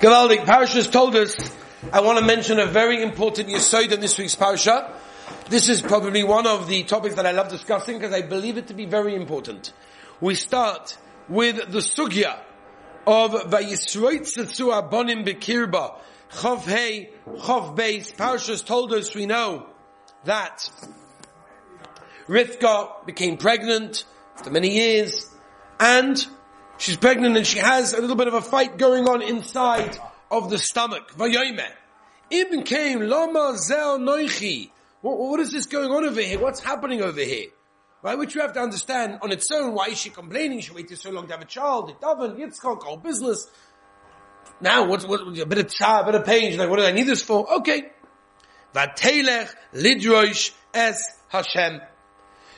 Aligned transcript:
Gavaldik, 0.00 0.46
Parsha 0.46 0.76
has 0.76 0.88
told 0.88 1.14
us, 1.14 1.36
I 1.92 2.00
want 2.00 2.18
to 2.18 2.24
mention 2.24 2.58
a 2.58 2.64
very 2.64 3.02
important 3.02 3.50
Yesod 3.50 3.92
in 3.92 4.00
this 4.00 4.16
week's 4.16 4.34
Parsha. 4.34 4.90
This 5.50 5.68
is 5.68 5.82
probably 5.82 6.24
one 6.24 6.46
of 6.46 6.68
the 6.68 6.84
topics 6.84 7.16
that 7.16 7.26
I 7.26 7.32
love 7.32 7.50
discussing 7.50 7.98
because 7.98 8.14
I 8.14 8.22
believe 8.22 8.56
it 8.56 8.68
to 8.68 8.74
be 8.74 8.86
very 8.86 9.14
important. 9.14 9.74
We 10.18 10.36
start 10.36 10.96
with 11.28 11.70
the 11.70 11.80
Sugya 11.80 12.38
of 13.06 13.32
Vayisroitzetzu 13.32 14.72
Abonim 14.90 15.26
Bekirba. 15.26 15.98
Chav 16.30 16.62
Hey, 16.62 17.10
Chav 17.28 17.76
Beis. 17.76 18.16
Parsha 18.16 18.64
told 18.64 18.94
us 18.94 19.14
we 19.14 19.26
know 19.26 19.66
that 20.24 20.70
Rivka 22.26 23.04
became 23.04 23.36
pregnant 23.36 24.06
after 24.34 24.50
many 24.50 24.76
years 24.76 25.28
and 25.78 26.26
She's 26.80 26.96
pregnant 26.96 27.36
and 27.36 27.46
she 27.46 27.58
has 27.58 27.92
a 27.92 28.00
little 28.00 28.16
bit 28.16 28.26
of 28.26 28.32
a 28.32 28.40
fight 28.40 28.78
going 28.78 29.06
on 29.06 29.20
inside 29.20 29.98
of 30.30 30.48
the 30.48 30.56
stomach. 30.56 31.12
Vayoyme. 31.12 31.66
Ibn 32.30 32.62
came, 32.62 33.00
lama 33.00 33.58
zel 33.58 33.98
noichi. 33.98 34.70
What 35.02 35.40
is 35.40 35.52
this 35.52 35.66
going 35.66 35.90
on 35.90 36.06
over 36.06 36.22
here? 36.22 36.38
What's 36.38 36.60
happening 36.60 37.02
over 37.02 37.20
here? 37.20 37.48
Right, 38.02 38.16
which 38.16 38.34
you 38.34 38.40
have 38.40 38.54
to 38.54 38.60
understand 38.60 39.18
on 39.20 39.30
its 39.30 39.50
own. 39.52 39.74
Why 39.74 39.88
is 39.88 39.98
she 39.98 40.08
complaining? 40.08 40.60
She 40.60 40.72
waited 40.72 40.98
so 40.98 41.10
long 41.10 41.26
to 41.26 41.34
have 41.34 41.42
a 41.42 41.46
child. 41.46 41.90
It 41.90 42.00
doesn't. 42.00 42.38
Yitzchak, 42.38 42.82
whole 42.82 42.96
business. 42.96 43.46
Now, 44.62 44.86
what's, 44.86 45.04
what, 45.04 45.20
a 45.20 45.44
bit 45.44 45.58
of 45.58 45.66
tzah, 45.66 46.00
a 46.00 46.04
bit 46.06 46.14
of 46.14 46.24
pain. 46.24 46.50
She's 46.50 46.58
like, 46.58 46.70
what 46.70 46.78
do 46.78 46.86
I 46.86 46.92
need 46.92 47.06
this 47.06 47.20
for? 47.20 47.56
Okay. 47.56 47.90
Vatelech 48.74 49.54
lidroish 49.74 50.54
es 50.72 51.02
Hashem. 51.28 51.82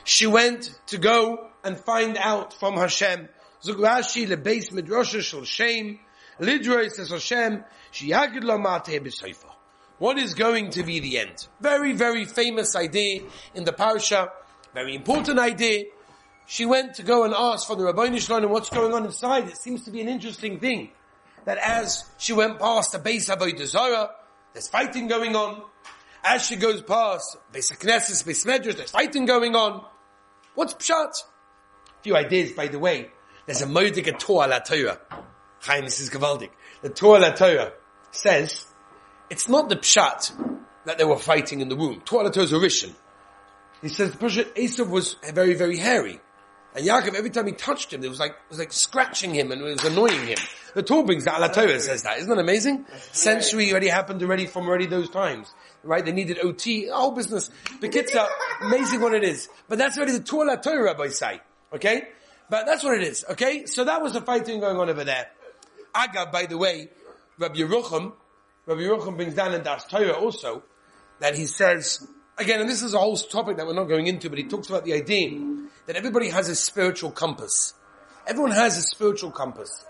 She 0.05 0.27
went 0.27 0.71
to 0.87 0.97
go 0.97 1.49
and 1.61 1.77
find 1.77 2.15
out 2.17 2.53
from 2.53 2.75
Hashem. 2.75 3.27
Zug 3.63 3.77
Rashi 3.77 4.27
lebeis 4.27 4.71
midrasha 4.71 5.21
shel 5.21 5.45
shem, 5.45 5.99
lidrois 6.39 6.99
es 6.99 7.09
Hashem, 7.09 7.63
shiyagid 7.93 8.43
lo 8.43 8.57
mateh 8.57 8.99
b'soifa. 8.99 9.49
What 9.99 10.17
is 10.17 10.33
going 10.33 10.71
to 10.71 10.83
be 10.83 10.99
the 10.99 11.19
end? 11.19 11.47
Very, 11.61 11.93
very 11.93 12.25
famous 12.25 12.75
idea 12.75 13.21
in 13.55 13.63
the 13.63 13.71
parsha, 13.71 14.29
very 14.73 14.95
important 14.95 15.39
idea. 15.39 15.85
She 16.45 16.65
went 16.65 16.95
to 16.95 17.03
go 17.03 17.23
and 17.23 17.33
ask 17.33 17.65
from 17.67 17.77
the 17.77 17.85
Rabbi 17.85 18.13
Shalom 18.17 18.51
what's 18.51 18.69
going 18.69 18.93
on 18.93 19.05
inside. 19.05 19.47
It 19.47 19.57
seems 19.57 19.85
to 19.85 19.91
be 19.91 20.01
an 20.01 20.09
interesting 20.09 20.59
thing 20.59 20.89
that 21.45 21.57
as 21.57 22.03
she 22.17 22.33
went 22.33 22.59
past 22.59 22.91
the 22.91 22.99
base 22.99 23.29
of 23.29 23.41
Zara, 23.65 24.09
there's 24.51 24.67
fighting 24.67 25.07
going 25.07 25.37
on. 25.37 25.61
As 26.25 26.45
she 26.45 26.57
goes 26.57 26.81
past 26.81 27.37
Beis 27.53 27.71
HaKnesses, 27.71 28.25
Beis 28.25 28.43
there's 28.75 28.91
fighting 28.91 29.25
going 29.25 29.55
on. 29.55 29.85
What's 30.55 30.73
pshat? 30.73 31.11
A 31.11 32.03
few 32.03 32.17
ideas, 32.17 32.51
by 32.51 32.67
the 32.67 32.79
way. 32.79 33.09
There's 33.45 33.61
a 33.61 33.67
modige 33.67 34.17
Torah 34.19 34.47
la 34.47 34.59
Torah. 34.59 34.99
Chaim, 35.61 35.83
this 35.83 35.99
is 35.99 36.09
Gavaldik. 36.09 36.49
The 36.81 36.89
Torah 36.89 37.19
la 37.19 37.31
Torah 37.31 37.73
says, 38.11 38.65
it's 39.29 39.49
not 39.49 39.69
the 39.69 39.75
pshat 39.75 40.59
that 40.85 40.97
they 40.97 41.05
were 41.05 41.17
fighting 41.17 41.61
in 41.61 41.69
the 41.69 41.75
womb. 41.75 42.01
Torah 42.01 42.25
la 42.25 42.29
Torah 42.29 42.45
is 42.45 42.53
a 42.53 42.57
rishon. 42.57 42.93
He 43.81 43.89
says 43.89 44.11
the 44.11 44.17
Peshat 44.17 44.55
Esav 44.55 44.89
was 44.89 45.17
very, 45.33 45.55
very 45.55 45.77
hairy. 45.77 46.19
And 46.75 46.85
Yaakov, 46.87 47.13
every 47.13 47.29
time 47.29 47.45
he 47.45 47.51
touched 47.51 47.93
him, 47.93 48.03
it 48.03 48.09
was 48.09 48.19
like, 48.19 48.31
it 48.31 48.49
was 48.49 48.57
like 48.57 48.71
scratching 48.71 49.33
him 49.35 49.51
and 49.51 49.61
it 49.61 49.63
was 49.63 49.83
annoying 49.83 50.25
him. 50.25 50.37
The 50.73 50.81
Torah 50.81 51.03
brings 51.03 51.25
that, 51.25 51.39
La 51.39 51.49
Torah 51.49 51.79
says 51.79 52.03
that. 52.03 52.17
Isn't 52.17 52.29
that 52.29 52.39
amazing? 52.39 52.85
Century 53.11 53.69
already 53.71 53.89
happened 53.89 54.23
already 54.23 54.47
from 54.47 54.67
already 54.67 54.87
those 54.87 55.09
times. 55.09 55.53
Right? 55.83 56.03
They 56.03 56.13
needed 56.13 56.39
OT, 56.41 56.87
whole 56.87 57.11
business. 57.11 57.51
The 57.81 57.89
kids 57.89 58.15
are 58.15 58.29
amazing 58.61 59.01
what 59.01 59.13
it 59.13 59.23
is. 59.23 59.49
But 59.67 59.77
that's 59.77 59.97
already 59.97 60.13
the 60.13 60.23
Torah 60.23 60.57
Torah, 60.57 60.85
Rabbi 60.85 61.09
say. 61.09 61.41
Okay? 61.73 62.07
But 62.49 62.65
that's 62.65 62.83
what 62.83 62.95
it 62.95 63.03
is, 63.03 63.25
okay? 63.31 63.65
So 63.65 63.83
that 63.85 64.01
was 64.01 64.15
a 64.15 64.21
fighting 64.21 64.59
going 64.59 64.77
on 64.77 64.89
over 64.89 65.03
there. 65.03 65.27
Aga, 65.95 66.29
by 66.31 66.45
the 66.45 66.57
way, 66.57 66.89
Rabbi 67.37 67.55
Yerucham, 67.55 68.13
Rabbi 68.65 68.81
Yerucham 68.81 69.15
brings 69.15 69.35
down 69.35 69.53
in 69.53 69.63
Das 69.63 69.85
Torah 69.85 70.13
also, 70.13 70.63
that 71.19 71.35
he 71.35 71.45
says, 71.45 72.07
again, 72.37 72.59
and 72.59 72.69
this 72.69 72.81
is 72.81 72.93
a 72.93 72.99
whole 72.99 73.15
topic 73.15 73.57
that 73.57 73.65
we're 73.65 73.73
not 73.73 73.85
going 73.85 74.07
into, 74.07 74.29
but 74.29 74.37
he 74.37 74.45
talks 74.45 74.69
about 74.69 74.85
the 74.85 74.93
idea 74.93 75.39
that 75.85 75.95
everybody 75.95 76.29
has 76.29 76.49
a 76.49 76.55
spiritual 76.55 77.11
compass. 77.11 77.73
Everyone 78.27 78.51
has 78.51 78.77
a 78.77 78.81
spiritual 78.81 79.31
compass. 79.31 79.85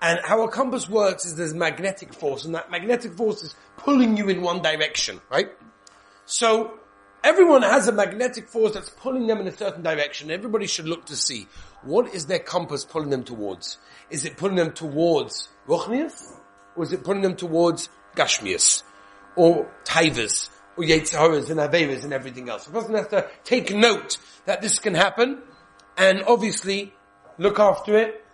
And 0.00 0.20
how 0.22 0.42
a 0.42 0.50
compass 0.50 0.88
works 0.88 1.26
is 1.26 1.34
there's 1.34 1.54
magnetic 1.54 2.14
force, 2.14 2.44
and 2.44 2.54
that 2.54 2.70
magnetic 2.70 3.14
force 3.14 3.42
is 3.42 3.54
pulling 3.76 4.16
you 4.16 4.28
in 4.28 4.42
one 4.42 4.62
direction, 4.62 5.20
right? 5.30 5.50
So, 6.24 6.78
Everyone 7.24 7.62
has 7.62 7.88
a 7.88 7.92
magnetic 7.92 8.48
force 8.48 8.74
that's 8.74 8.90
pulling 8.90 9.26
them 9.26 9.40
in 9.40 9.48
a 9.48 9.56
certain 9.56 9.82
direction. 9.82 10.30
Everybody 10.30 10.66
should 10.66 10.86
look 10.86 11.06
to 11.06 11.16
see 11.16 11.48
what 11.82 12.14
is 12.14 12.26
their 12.26 12.38
compass 12.38 12.84
pulling 12.84 13.10
them 13.10 13.24
towards. 13.24 13.78
Is 14.10 14.24
it 14.24 14.36
pulling 14.36 14.56
them 14.56 14.72
towards 14.72 15.48
Ruchnius? 15.66 16.32
Or 16.76 16.84
is 16.84 16.92
it 16.92 17.04
pulling 17.04 17.22
them 17.22 17.36
towards 17.36 17.88
Gashmius? 18.16 18.82
Or 19.36 19.70
Taivas? 19.84 20.50
Or 20.76 20.84
Yetzirahs 20.84 21.50
and 21.50 21.60
Averas 21.60 22.04
and 22.04 22.12
everything 22.12 22.48
else? 22.48 22.66
A 22.66 22.70
person 22.70 22.94
has 22.94 23.08
to 23.08 23.28
take 23.44 23.74
note 23.74 24.18
that 24.46 24.62
this 24.62 24.78
can 24.78 24.94
happen 24.94 25.42
and 25.96 26.22
obviously 26.22 26.92
look 27.36 27.58
after 27.58 27.96
it, 27.96 28.24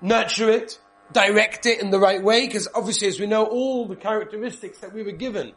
nurture 0.00 0.50
it, 0.50 0.80
direct 1.12 1.66
it 1.66 1.80
in 1.80 1.90
the 1.90 1.98
right 1.98 2.22
way 2.22 2.46
because 2.46 2.68
obviously 2.74 3.08
as 3.08 3.20
we 3.20 3.26
know 3.26 3.44
all 3.44 3.86
the 3.86 3.96
characteristics 3.96 4.78
that 4.78 4.94
we 4.94 5.02
were 5.02 5.12
given 5.12 5.52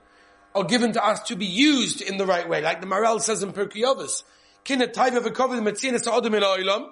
are 0.53 0.63
given 0.63 0.93
to 0.93 1.05
us 1.05 1.21
to 1.23 1.35
be 1.35 1.45
used 1.45 2.01
in 2.01 2.17
the 2.17 2.25
right 2.25 2.47
way. 2.47 2.61
Like 2.61 2.81
the 2.81 2.87
Maharal 2.87 3.21
says 3.21 3.43
in 3.43 3.53
Pirkei 3.53 3.83
Kinna 4.65 4.87
taiva 4.87 5.19
v'koved 5.19 5.61
metzinas 5.61 6.03
ha'odom 6.05 6.35
in 6.35 6.43
ha'olam, 6.43 6.89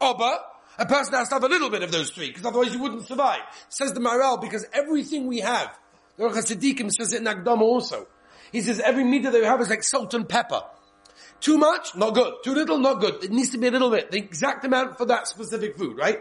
Oba, 0.00 0.38
a 0.78 0.86
person 0.86 1.14
has 1.14 1.28
to 1.28 1.34
have 1.34 1.44
a 1.44 1.48
little 1.48 1.68
bit 1.68 1.82
of 1.82 1.92
those 1.92 2.10
three, 2.10 2.28
because 2.28 2.46
otherwise 2.46 2.72
you 2.72 2.80
wouldn't 2.80 3.06
survive. 3.06 3.40
Says 3.68 3.92
the 3.92 4.00
Maharal, 4.00 4.40
because 4.40 4.64
everything 4.72 5.26
we 5.26 5.40
have, 5.40 5.78
the 6.16 6.24
Orchos 6.24 6.50
Tzaddikim 6.50 6.90
says 6.90 7.12
it 7.12 7.20
in 7.20 7.26
Akdama 7.26 7.60
also. 7.60 8.06
He 8.50 8.62
says 8.62 8.80
every 8.80 9.04
meter 9.04 9.30
that 9.30 9.38
you 9.38 9.44
have 9.44 9.60
is 9.60 9.70
like 9.70 9.82
salt 9.82 10.14
and 10.14 10.28
pepper. 10.28 10.62
Too 11.40 11.58
much, 11.58 11.94
not 11.96 12.14
good. 12.14 12.34
Too 12.44 12.54
little, 12.54 12.78
not 12.78 13.00
good. 13.00 13.24
It 13.24 13.30
needs 13.30 13.50
to 13.50 13.58
be 13.58 13.66
a 13.66 13.70
little 13.70 13.90
bit. 13.90 14.10
The 14.10 14.18
exact 14.18 14.64
amount 14.64 14.98
for 14.98 15.06
that 15.06 15.26
specific 15.26 15.76
food, 15.76 15.96
right? 15.96 16.20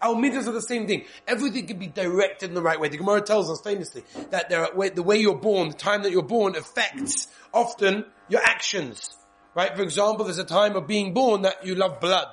Our 0.00 0.14
midas 0.14 0.46
are 0.46 0.52
the 0.52 0.62
same 0.62 0.86
thing. 0.86 1.04
Everything 1.26 1.66
can 1.66 1.78
be 1.78 1.86
directed 1.86 2.50
in 2.50 2.54
the 2.54 2.62
right 2.62 2.78
way. 2.78 2.88
The 2.88 2.98
Gemara 2.98 3.20
tells 3.20 3.50
us 3.50 3.60
famously 3.62 4.04
that 4.30 4.52
are, 4.52 4.90
the 4.90 5.02
way 5.02 5.18
you're 5.18 5.38
born, 5.38 5.68
the 5.68 5.74
time 5.74 6.02
that 6.02 6.12
you're 6.12 6.22
born 6.22 6.54
affects 6.54 7.28
often 7.52 8.04
your 8.28 8.42
actions. 8.42 9.10
Right? 9.58 9.74
For 9.74 9.82
example, 9.82 10.24
there's 10.24 10.38
a 10.38 10.44
time 10.44 10.76
of 10.76 10.86
being 10.86 11.12
born 11.12 11.42
that 11.42 11.66
you 11.66 11.74
love 11.74 11.98
blood. 11.98 12.28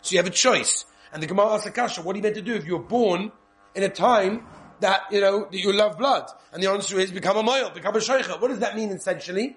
So 0.00 0.12
you 0.12 0.16
have 0.16 0.26
a 0.26 0.30
choice. 0.30 0.86
And 1.12 1.22
the 1.22 1.26
Gemara 1.26 1.48
asks 1.48 1.66
Akasha, 1.66 2.00
what 2.00 2.14
are 2.14 2.16
you 2.16 2.22
meant 2.22 2.36
to 2.36 2.40
do 2.40 2.54
if 2.54 2.64
you're 2.64 2.78
born 2.78 3.30
in 3.74 3.82
a 3.82 3.90
time 3.90 4.46
that, 4.80 5.02
you 5.10 5.20
know, 5.20 5.48
that 5.50 5.58
you 5.58 5.70
love 5.74 5.98
blood? 5.98 6.30
And 6.50 6.62
the 6.62 6.70
answer 6.70 6.98
is 6.98 7.12
become 7.12 7.36
a 7.36 7.42
mile, 7.42 7.68
become 7.68 7.94
a 7.94 7.98
shochet. 7.98 8.40
What 8.40 8.48
does 8.48 8.60
that 8.60 8.74
mean 8.74 8.88
essentially? 8.88 9.54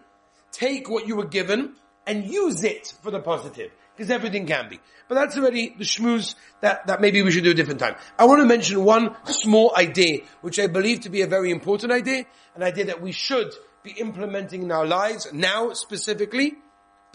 Take 0.52 0.90
what 0.90 1.08
you 1.08 1.16
were 1.16 1.28
given 1.28 1.76
and 2.06 2.26
use 2.26 2.66
it 2.66 2.94
for 3.02 3.12
the 3.12 3.22
positive 3.22 3.72
because 3.96 4.12
everything 4.12 4.46
can 4.46 4.68
be. 4.68 4.82
But 5.08 5.16
that's 5.16 5.38
already 5.38 5.70
the 5.70 5.86
schmooze 5.86 6.36
that, 6.60 6.86
that 6.88 7.00
maybe 7.00 7.22
we 7.22 7.32
should 7.32 7.46
do 7.46 7.52
a 7.52 7.54
different 7.54 7.80
time. 7.80 7.96
I 8.20 8.26
want 8.26 8.42
to 8.42 8.46
mention 8.46 8.84
one 8.84 9.16
small 9.24 9.72
idea, 9.78 10.24
which 10.42 10.60
I 10.60 10.68
believe 10.68 11.00
to 11.04 11.10
be 11.10 11.22
a 11.22 11.28
very 11.28 11.52
important 11.52 11.94
idea, 11.94 12.26
an 12.56 12.64
idea 12.64 12.88
that 12.88 13.02
we 13.02 13.14
should 13.14 13.54
be 13.84 13.92
implementing 13.92 14.64
in 14.64 14.72
our 14.74 14.86
lives 14.86 15.32
now 15.32 15.72
specifically, 15.72 16.56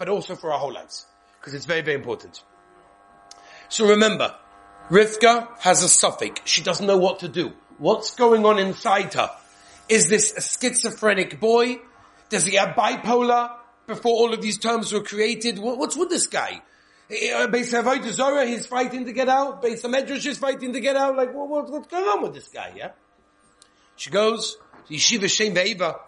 but 0.01 0.09
also 0.09 0.35
for 0.35 0.51
our 0.51 0.57
whole 0.57 0.73
lives. 0.73 1.05
Because 1.39 1.53
it's 1.53 1.67
very, 1.67 1.81
very 1.81 1.95
important. 1.95 2.41
So 3.69 3.87
remember, 3.89 4.35
Rivka 4.89 5.47
has 5.59 5.83
a 5.83 5.85
safek. 5.85 6.39
She 6.43 6.63
doesn't 6.63 6.87
know 6.87 6.97
what 6.97 7.19
to 7.19 7.27
do. 7.27 7.53
What's 7.77 8.15
going 8.15 8.43
on 8.43 8.57
inside 8.57 9.13
her? 9.13 9.29
Is 9.87 10.09
this 10.09 10.35
a 10.35 10.41
schizophrenic 10.41 11.39
boy? 11.39 11.81
Does 12.29 12.45
he 12.45 12.55
have 12.55 12.69
bipolar? 12.75 13.51
Before 13.85 14.13
all 14.13 14.33
of 14.33 14.41
these 14.41 14.57
terms 14.57 14.91
were 14.91 15.03
created, 15.03 15.59
what's 15.59 15.95
with 15.95 16.09
this 16.09 16.25
guy? 16.25 16.63
Eh, 17.11 17.17
eh, 17.21 17.43
eh, 17.43 17.45
Beis 17.45 17.71
Avodah 17.71 18.11
Zorah, 18.11 18.47
he's 18.47 18.65
fighting 18.65 19.05
to 19.05 19.13
get 19.13 19.29
out. 19.29 19.61
Beis 19.61 19.83
Medrash 19.83 20.25
is 20.25 20.39
fighting 20.39 20.73
to 20.73 20.79
get 20.79 20.95
out. 20.95 21.15
Like, 21.15 21.31
what, 21.31 21.47
what, 21.47 21.69
what's 21.69 21.87
going 21.87 22.05
on 22.05 22.23
with 22.23 22.33
this 22.33 22.47
guy? 22.47 22.73
Yeah. 22.75 22.93
She 23.97 24.09
goes 24.09 24.57
to 24.87 24.93
Yeshiva 24.95 25.29
Shem 25.29 25.53
Ve'eva, 25.53 25.99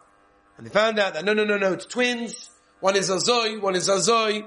and 0.57 0.65
they 0.65 0.71
found 0.71 0.97
out 0.97 1.13
that 1.13 1.23
no, 1.25 1.35
no, 1.35 1.43
no, 1.43 1.57
no, 1.57 1.73
it's 1.73 1.85
twins. 1.85 2.49
One 2.83 2.97
is 2.97 3.09
Azoi, 3.09 3.61
one 3.61 3.77
is 3.77 3.87
Azoi. 3.87 4.45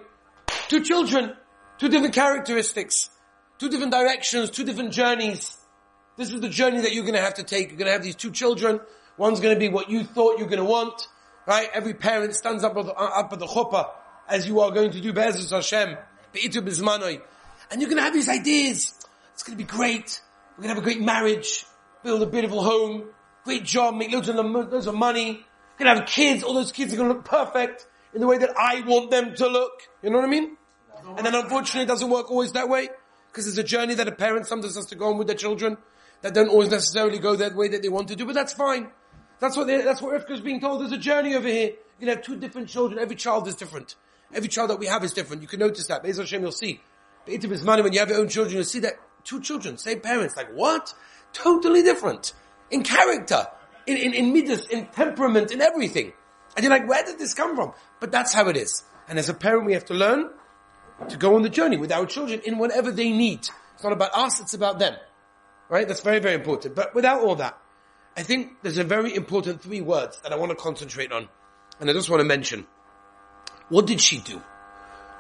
Two 0.68 0.84
children, 0.84 1.34
two 1.78 1.88
different 1.88 2.12
characteristics, 2.12 3.08
two 3.56 3.70
different 3.70 3.92
directions, 3.92 4.50
two 4.50 4.62
different 4.62 4.92
journeys. 4.92 5.56
This 6.18 6.30
is 6.30 6.42
the 6.42 6.50
journey 6.50 6.82
that 6.82 6.92
you're 6.92 7.04
going 7.04 7.14
to 7.14 7.22
have 7.22 7.36
to 7.36 7.44
take. 7.44 7.70
You're 7.70 7.78
going 7.78 7.86
to 7.86 7.92
have 7.92 8.02
these 8.02 8.14
two 8.14 8.30
children. 8.30 8.80
One's 9.16 9.40
going 9.40 9.54
to 9.54 9.58
be 9.58 9.70
what 9.70 9.88
you 9.88 10.04
thought 10.04 10.38
you're 10.38 10.48
going 10.48 10.58
to 10.58 10.66
want, 10.66 11.08
right? 11.46 11.70
Every 11.72 11.94
parent 11.94 12.34
stands 12.34 12.62
up 12.62 12.76
at 12.76 12.84
the, 12.84 12.92
uh, 12.92 13.20
up 13.20 13.32
at 13.32 13.38
the 13.38 13.46
chuppah 13.46 13.88
as 14.28 14.46
you 14.46 14.60
are 14.60 14.70
going 14.70 14.90
to 14.90 15.00
do 15.00 15.14
Be'ezus 15.14 15.50
Hashem. 15.50 15.96
And 16.34 17.80
you're 17.80 17.88
going 17.88 17.96
to 17.96 18.02
have 18.02 18.12
these 18.12 18.28
ideas. 18.28 18.92
It's 19.32 19.44
going 19.44 19.56
to 19.56 19.64
be 19.64 19.64
great. 19.64 20.20
We're 20.58 20.64
going 20.64 20.74
to 20.74 20.74
have 20.74 20.82
a 20.82 20.84
great 20.84 21.00
marriage, 21.00 21.64
build 22.04 22.20
a 22.20 22.26
beautiful 22.26 22.62
home, 22.62 23.04
great 23.44 23.64
job, 23.64 23.94
make 23.94 24.12
loads 24.12 24.28
of, 24.28 24.36
loads 24.36 24.86
of 24.86 24.94
money. 24.94 25.42
We're 25.78 25.86
going 25.86 25.94
to 25.94 26.00
have 26.02 26.06
kids. 26.10 26.42
All 26.42 26.52
those 26.52 26.72
kids 26.72 26.92
are 26.92 26.98
going 26.98 27.08
to 27.08 27.14
look 27.14 27.24
perfect 27.24 27.86
in 28.16 28.20
the 28.22 28.26
way 28.26 28.38
that 28.38 28.56
I 28.56 28.80
want 28.80 29.10
them 29.10 29.34
to 29.34 29.46
look. 29.46 29.82
You 30.02 30.08
know 30.08 30.16
what 30.16 30.24
I 30.24 30.30
mean? 30.30 30.56
And 31.16 31.24
then 31.24 31.34
unfortunately 31.34 31.82
it 31.82 31.88
doesn't 31.88 32.08
work 32.10 32.30
always 32.30 32.52
that 32.52 32.68
way 32.68 32.88
because 33.28 33.46
it's 33.46 33.58
a 33.58 33.62
journey 33.62 33.94
that 33.94 34.08
a 34.08 34.12
parent 34.12 34.46
sometimes 34.46 34.74
has 34.74 34.86
to 34.86 34.94
go 34.94 35.08
on 35.10 35.18
with 35.18 35.26
their 35.26 35.36
children. 35.36 35.76
that 36.22 36.32
don't 36.32 36.48
always 36.48 36.70
necessarily 36.70 37.18
go 37.18 37.36
that 37.36 37.54
way 37.54 37.68
that 37.68 37.82
they 37.82 37.90
want 37.90 38.08
to 38.08 38.16
do, 38.16 38.24
but 38.24 38.34
that's 38.34 38.54
fine. 38.54 38.88
That's 39.38 39.54
what, 39.54 39.66
that's 39.66 40.00
what 40.00 40.18
Rivka 40.18 40.32
is 40.32 40.40
being 40.40 40.60
told. 40.60 40.80
There's 40.80 40.92
a 40.92 40.98
journey 40.98 41.34
over 41.34 41.46
here. 41.46 41.68
You 41.68 42.06
can 42.06 42.08
have 42.08 42.22
two 42.22 42.36
different 42.36 42.70
children. 42.70 42.98
Every 42.98 43.16
child 43.16 43.46
is 43.48 43.54
different. 43.54 43.96
Every 44.32 44.48
child 44.48 44.70
that 44.70 44.78
we 44.78 44.86
have 44.86 45.04
is 45.04 45.12
different. 45.12 45.42
You 45.42 45.48
can 45.48 45.60
notice 45.60 45.86
that. 45.88 46.02
Be'ez 46.02 46.16
Hashem, 46.16 46.40
you'll 46.40 46.52
see. 46.52 46.80
Be'itim 47.26 47.62
money 47.64 47.82
when 47.82 47.92
you 47.92 47.98
have 47.98 48.08
your 48.08 48.19
own 48.19 48.28
children, 48.28 48.56
you'll 48.56 48.64
see 48.64 48.80
that 48.80 48.94
two 49.24 49.42
children, 49.42 49.76
same 49.76 50.00
parents. 50.00 50.36
Like 50.36 50.52
what? 50.54 50.94
Totally 51.34 51.82
different. 51.82 52.32
In 52.70 52.82
character, 52.82 53.46
in, 53.86 53.98
in, 53.98 54.14
in 54.14 54.32
midas, 54.32 54.66
in 54.66 54.86
temperament, 54.86 55.52
in 55.52 55.60
everything. 55.60 56.14
And 56.56 56.64
you're 56.64 56.70
like, 56.70 56.88
where 56.88 57.05
did 57.05 57.19
this 57.19 57.35
come 57.35 57.55
from? 57.55 57.73
But 58.00 58.11
that's 58.11 58.32
how 58.32 58.49
it 58.49 58.56
is. 58.56 58.82
And 59.08 59.19
as 59.19 59.29
a 59.29 59.35
parent, 59.35 59.67
we 59.67 59.75
have 59.75 59.85
to 59.87 59.94
learn 59.94 60.31
to 61.08 61.17
go 61.17 61.37
on 61.37 61.43
the 61.43 61.50
journey 61.50 61.76
with 61.76 61.93
our 61.93 62.06
children 62.06 62.41
in 62.44 62.58
whatever 62.58 62.91
they 62.91 63.12
need. 63.12 63.41
It's 63.75 63.85
not 63.85 63.93
about 63.93 64.12
us, 64.14 64.41
it's 64.41 64.55
about 64.55 64.79
them. 64.79 64.94
Right? 65.69 65.87
That's 65.87 66.00
very, 66.00 66.19
very 66.19 66.35
important. 66.35 66.75
But 66.75 66.94
without 66.94 67.20
all 67.20 67.37
that, 67.37 67.58
I 68.17 68.23
think 68.23 68.62
there's 68.62 68.79
a 68.79 68.85
very 68.85 69.14
important 69.14 69.61
three 69.61 69.82
words 69.82 70.19
that 70.23 70.32
I 70.32 70.37
want 70.37 70.50
to 70.50 70.56
concentrate 70.56 71.12
on. 71.12 71.29
And 71.79 71.91
I 71.91 71.93
just 71.93 72.08
want 72.08 72.20
to 72.20 72.25
mention. 72.25 72.67
What 73.69 73.87
did 73.87 74.00
she 74.00 74.19
do? 74.19 74.41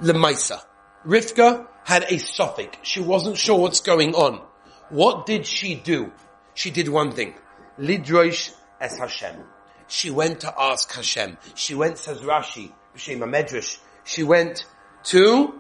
Lemaisa. 0.00 0.62
Rivka 1.04 1.66
had 1.84 2.04
a 2.04 2.16
safek. 2.16 2.74
She 2.82 3.00
wasn't 3.00 3.36
sure 3.36 3.58
what's 3.58 3.80
going 3.80 4.14
on. 4.14 4.40
What 4.88 5.26
did 5.26 5.46
she 5.46 5.74
do? 5.74 6.12
She 6.54 6.70
did 6.70 6.88
one 6.88 7.12
thing. 7.12 7.34
Lidroish 7.78 8.52
es 8.80 8.98
Hashem. 8.98 9.36
She 9.88 10.10
went 10.10 10.40
to 10.40 10.54
ask 10.58 10.92
Hashem. 10.92 11.38
She 11.54 11.74
went, 11.74 11.98
says 11.98 12.20
Rashi, 12.20 12.72
Shema 12.96 13.26
Medrash. 13.26 13.78
She 14.04 14.22
went 14.22 14.66
to 15.04 15.54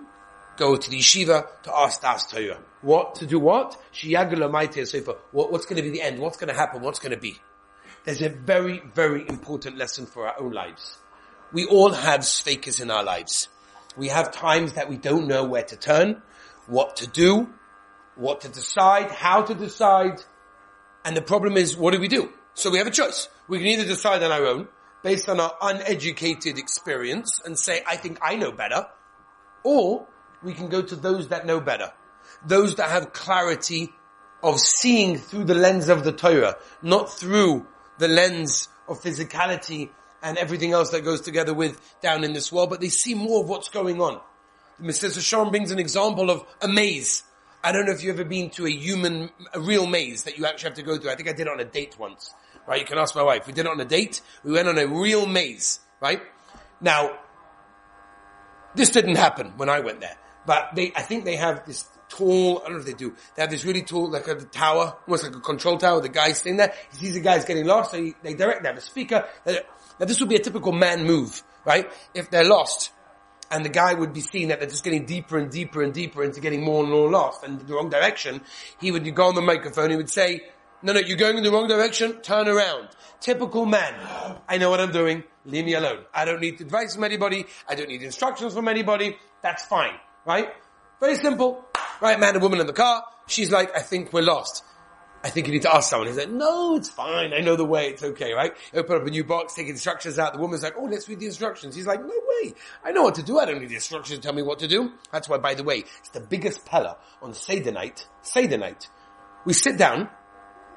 go 0.56 0.76
to 0.76 0.90
the 0.90 0.98
yeshiva 0.98 1.46
to 1.62 1.76
ask 1.76 2.00
Das 2.00 2.26
Torah. 2.26 2.58
What 2.82 3.16
to 3.16 3.26
do 3.26 3.38
what? 3.38 3.80
She 3.92 4.14
what, 4.14 5.52
What's 5.52 5.66
going 5.66 5.76
to 5.76 5.82
be 5.82 5.90
the 5.90 6.02
end? 6.02 6.18
What's 6.18 6.36
going 6.36 6.48
to 6.48 6.54
happen? 6.54 6.82
What's 6.82 6.98
going 6.98 7.12
to 7.12 7.20
be? 7.20 7.36
There's 8.04 8.22
a 8.22 8.28
very, 8.28 8.80
very 8.94 9.28
important 9.28 9.76
lesson 9.76 10.06
for 10.06 10.28
our 10.28 10.40
own 10.40 10.52
lives. 10.52 10.98
We 11.52 11.66
all 11.66 11.90
have 11.90 12.20
sfakers 12.20 12.80
in 12.80 12.90
our 12.90 13.02
lives. 13.02 13.48
We 13.96 14.08
have 14.08 14.32
times 14.32 14.74
that 14.74 14.88
we 14.88 14.96
don't 14.96 15.26
know 15.26 15.44
where 15.44 15.64
to 15.64 15.76
turn, 15.76 16.22
what 16.66 16.96
to 16.96 17.06
do, 17.06 17.48
what 18.14 18.42
to 18.42 18.48
decide, 18.48 19.10
how 19.10 19.42
to 19.42 19.54
decide. 19.54 20.22
And 21.04 21.16
the 21.16 21.22
problem 21.22 21.56
is, 21.56 21.76
what 21.76 21.94
do 21.94 22.00
we 22.00 22.08
do? 22.08 22.30
So 22.56 22.70
we 22.70 22.78
have 22.78 22.86
a 22.86 22.90
choice. 22.90 23.28
We 23.48 23.58
can 23.58 23.66
either 23.66 23.84
decide 23.84 24.22
on 24.22 24.32
our 24.32 24.46
own, 24.46 24.68
based 25.02 25.28
on 25.28 25.40
our 25.40 25.54
uneducated 25.60 26.56
experience, 26.56 27.30
and 27.44 27.58
say, 27.58 27.82
I 27.86 27.96
think 27.96 28.18
I 28.22 28.36
know 28.36 28.50
better, 28.50 28.86
or 29.62 30.06
we 30.42 30.54
can 30.54 30.70
go 30.70 30.80
to 30.80 30.96
those 30.96 31.28
that 31.28 31.44
know 31.44 31.60
better. 31.60 31.92
Those 32.46 32.76
that 32.76 32.88
have 32.88 33.12
clarity 33.12 33.92
of 34.42 34.58
seeing 34.58 35.18
through 35.18 35.44
the 35.44 35.54
lens 35.54 35.90
of 35.90 36.02
the 36.02 36.12
Torah, 36.12 36.56
not 36.80 37.12
through 37.12 37.66
the 37.98 38.08
lens 38.08 38.70
of 38.88 39.02
physicality 39.02 39.90
and 40.22 40.38
everything 40.38 40.72
else 40.72 40.88
that 40.92 41.04
goes 41.04 41.20
together 41.20 41.52
with 41.52 41.78
down 42.00 42.24
in 42.24 42.32
this 42.32 42.50
world, 42.50 42.70
but 42.70 42.80
they 42.80 42.88
see 42.88 43.14
more 43.14 43.42
of 43.42 43.50
what's 43.50 43.68
going 43.68 44.00
on. 44.00 44.18
Mr. 44.80 45.20
Shalom 45.20 45.50
brings 45.50 45.72
an 45.72 45.78
example 45.78 46.30
of 46.30 46.42
a 46.62 46.68
maze. 46.68 47.22
I 47.62 47.72
don't 47.72 47.84
know 47.84 47.92
if 47.92 48.02
you've 48.02 48.18
ever 48.18 48.26
been 48.26 48.48
to 48.50 48.66
a 48.66 48.70
human, 48.70 49.28
a 49.52 49.60
real 49.60 49.86
maze 49.86 50.22
that 50.22 50.38
you 50.38 50.46
actually 50.46 50.70
have 50.70 50.76
to 50.78 50.82
go 50.82 50.96
through. 50.96 51.10
I 51.10 51.16
think 51.16 51.28
I 51.28 51.32
did 51.32 51.48
it 51.48 51.48
on 51.48 51.60
a 51.60 51.64
date 51.64 51.98
once, 51.98 52.32
right? 52.66 52.80
You 52.80 52.86
can 52.86 52.98
ask 52.98 53.14
my 53.14 53.22
wife. 53.22 53.46
We 53.46 53.52
did 53.52 53.66
it 53.66 53.70
on 53.70 53.80
a 53.80 53.84
date. 53.84 54.20
We 54.44 54.52
went 54.52 54.68
on 54.68 54.78
a 54.78 54.86
real 54.86 55.26
maze, 55.26 55.80
right? 56.00 56.20
Now, 56.80 57.18
this 58.74 58.90
didn't 58.90 59.16
happen 59.16 59.54
when 59.56 59.68
I 59.68 59.80
went 59.80 60.00
there, 60.00 60.16
but 60.44 60.70
they, 60.74 60.92
I 60.94 61.02
think 61.02 61.24
they 61.24 61.36
have 61.36 61.64
this 61.64 61.86
tall, 62.08 62.60
I 62.60 62.64
don't 62.64 62.74
know 62.74 62.78
if 62.80 62.86
they 62.86 62.92
do, 62.92 63.14
they 63.34 63.42
have 63.42 63.50
this 63.50 63.64
really 63.64 63.82
tall, 63.82 64.10
like 64.10 64.28
a 64.28 64.34
tower, 64.34 64.96
almost 65.06 65.24
like 65.24 65.34
a 65.34 65.40
control 65.40 65.78
tower, 65.78 66.00
the 66.00 66.08
guy's 66.08 66.38
sitting 66.38 66.56
there, 66.56 66.72
he 66.92 66.98
sees 66.98 67.14
the 67.14 67.20
guy's 67.20 67.44
getting 67.44 67.64
lost, 67.66 67.92
so 67.92 68.02
he, 68.02 68.14
they 68.22 68.34
direct, 68.34 68.62
they 68.62 68.68
have 68.68 68.76
a 68.76 68.82
speaker, 68.82 69.26
now 69.46 70.06
this 70.06 70.20
would 70.20 70.28
be 70.28 70.36
a 70.36 70.40
typical 70.40 70.72
man 70.72 71.04
move, 71.04 71.42
right? 71.64 71.90
If 72.14 72.30
they're 72.30 72.44
lost, 72.44 72.92
and 73.50 73.64
the 73.64 73.70
guy 73.70 73.94
would 73.94 74.12
be 74.12 74.20
seeing 74.20 74.48
that 74.48 74.60
they're 74.60 74.68
just 74.68 74.84
getting 74.84 75.06
deeper 75.06 75.38
and 75.38 75.50
deeper 75.50 75.82
and 75.82 75.92
deeper 75.92 76.22
into 76.22 76.40
getting 76.40 76.64
more 76.64 76.82
and 76.82 76.92
more 76.92 77.10
lost 77.10 77.44
and 77.44 77.60
the 77.60 77.74
wrong 77.74 77.88
direction, 77.88 78.40
he 78.80 78.90
would 78.90 79.14
go 79.14 79.26
on 79.26 79.34
the 79.34 79.42
microphone, 79.42 79.90
he 79.90 79.96
would 79.96 80.10
say, 80.10 80.40
no, 80.82 80.92
no, 80.92 81.00
you're 81.00 81.16
going 81.16 81.36
in 81.36 81.42
the 81.42 81.50
wrong 81.50 81.68
direction, 81.68 82.20
turn 82.20 82.48
around. 82.48 82.88
Typical 83.20 83.66
man. 83.66 83.94
I 84.48 84.58
know 84.58 84.70
what 84.70 84.80
I'm 84.80 84.92
doing, 84.92 85.24
leave 85.44 85.64
me 85.64 85.74
alone. 85.74 86.04
I 86.14 86.24
don't 86.24 86.40
need 86.40 86.60
advice 86.60 86.94
from 86.94 87.04
anybody, 87.04 87.46
I 87.68 87.74
don't 87.74 87.88
need 87.88 88.02
instructions 88.02 88.54
from 88.54 88.68
anybody, 88.68 89.16
that's 89.42 89.64
fine, 89.64 89.94
right? 90.24 90.48
Very 91.00 91.16
simple. 91.16 91.64
Right, 92.00 92.20
man 92.20 92.34
and 92.34 92.42
woman 92.42 92.60
in 92.60 92.66
the 92.66 92.74
car, 92.74 93.04
she's 93.26 93.50
like, 93.50 93.74
I 93.74 93.80
think 93.80 94.12
we're 94.12 94.22
lost. 94.22 94.62
I 95.24 95.30
think 95.30 95.48
you 95.48 95.52
need 95.54 95.62
to 95.62 95.74
ask 95.74 95.90
someone. 95.90 96.06
He's 96.06 96.16
like, 96.16 96.30
no, 96.30 96.76
it's 96.76 96.88
fine. 96.88 97.32
I 97.32 97.40
know 97.40 97.56
the 97.56 97.64
way. 97.64 97.88
It's 97.88 98.02
okay, 98.02 98.32
right? 98.32 98.52
Open 98.72 98.96
up 98.96 99.06
a 99.06 99.10
new 99.10 99.24
box, 99.24 99.54
take 99.54 99.66
instructions 99.66 100.20
out. 100.20 100.34
The 100.34 100.38
woman's 100.38 100.62
like, 100.62 100.74
oh, 100.76 100.84
let's 100.84 101.08
read 101.08 101.18
the 101.18 101.26
instructions. 101.26 101.74
He's 101.74 101.86
like, 101.86 102.00
no 102.00 102.06
way. 102.06 102.54
I 102.84 102.92
know 102.92 103.02
what 103.02 103.16
to 103.16 103.24
do. 103.24 103.38
I 103.38 103.44
don't 103.44 103.60
need 103.60 103.70
the 103.70 103.74
instructions 103.74 104.20
to 104.20 104.22
tell 104.22 104.34
me 104.34 104.42
what 104.42 104.60
to 104.60 104.68
do. 104.68 104.92
That's 105.10 105.28
why, 105.28 105.38
by 105.38 105.54
the 105.54 105.64
way, 105.64 105.84
it's 105.98 106.10
the 106.10 106.20
biggest 106.20 106.64
pella 106.64 106.98
on 107.22 107.34
Seder 107.34 107.72
night. 107.72 108.06
Seder 108.22 108.58
night. 108.58 108.88
We 109.44 109.52
sit 109.52 109.76
down 109.78 110.10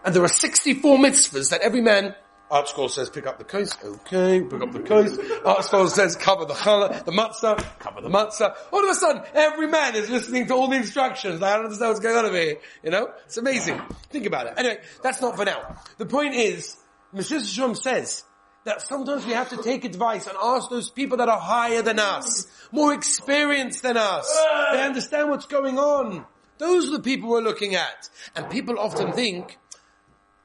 and 0.03 0.15
there 0.15 0.23
are 0.23 0.27
64 0.27 0.97
mitzvahs 0.97 1.49
that 1.51 1.61
every 1.61 1.81
man 1.81 2.15
Art 2.51 2.65
ArtScroll 2.65 2.89
says 2.89 3.11
pick 3.11 3.27
up 3.27 3.37
the 3.37 3.43
coast. 3.43 3.77
Okay, 3.83 4.41
pick 4.41 4.61
up 4.61 4.71
the 4.71 4.79
coast. 4.79 5.19
ArtScroll 5.19 5.87
says 5.89 6.15
cover 6.15 6.45
the 6.45 6.55
challah, 6.55 7.05
the 7.05 7.11
matzah, 7.11 7.63
cover 7.77 8.01
the 8.01 8.09
matzah. 8.09 8.55
All 8.71 8.83
of 8.83 8.89
a 8.89 8.95
sudden, 8.95 9.21
every 9.35 9.67
man 9.67 9.95
is 9.95 10.09
listening 10.09 10.47
to 10.47 10.55
all 10.55 10.67
the 10.67 10.77
instructions. 10.77 11.43
I 11.43 11.55
don't 11.55 11.65
understand 11.65 11.89
what's 11.89 11.99
going 11.99 12.17
on 12.17 12.25
over 12.25 12.35
here. 12.35 12.57
You 12.83 12.89
know? 12.89 13.11
It's 13.25 13.37
amazing. 13.37 13.79
Think 14.09 14.25
about 14.25 14.47
it. 14.47 14.53
Anyway, 14.57 14.79
that's 15.03 15.21
not 15.21 15.35
for 15.37 15.45
now. 15.45 15.75
The 15.99 16.07
point 16.07 16.33
is, 16.33 16.75
Mr. 17.13 17.45
Shum 17.45 17.75
says, 17.75 18.23
that 18.65 18.81
sometimes 18.81 19.25
we 19.25 19.33
have 19.33 19.49
to 19.49 19.57
take 19.63 19.85
advice 19.85 20.27
and 20.27 20.35
ask 20.41 20.69
those 20.69 20.89
people 20.89 21.17
that 21.17 21.29
are 21.29 21.39
higher 21.39 21.81
than 21.81 21.97
us, 21.97 22.45
more 22.71 22.93
experienced 22.93 23.83
than 23.83 23.95
us. 23.95 24.29
They 24.73 24.83
understand 24.83 25.29
what's 25.29 25.45
going 25.45 25.79
on. 25.79 26.25
Those 26.57 26.89
are 26.89 26.97
the 26.97 27.03
people 27.03 27.29
we're 27.29 27.41
looking 27.41 27.75
at. 27.75 28.09
And 28.35 28.49
people 28.49 28.77
often 28.77 29.13
think, 29.13 29.57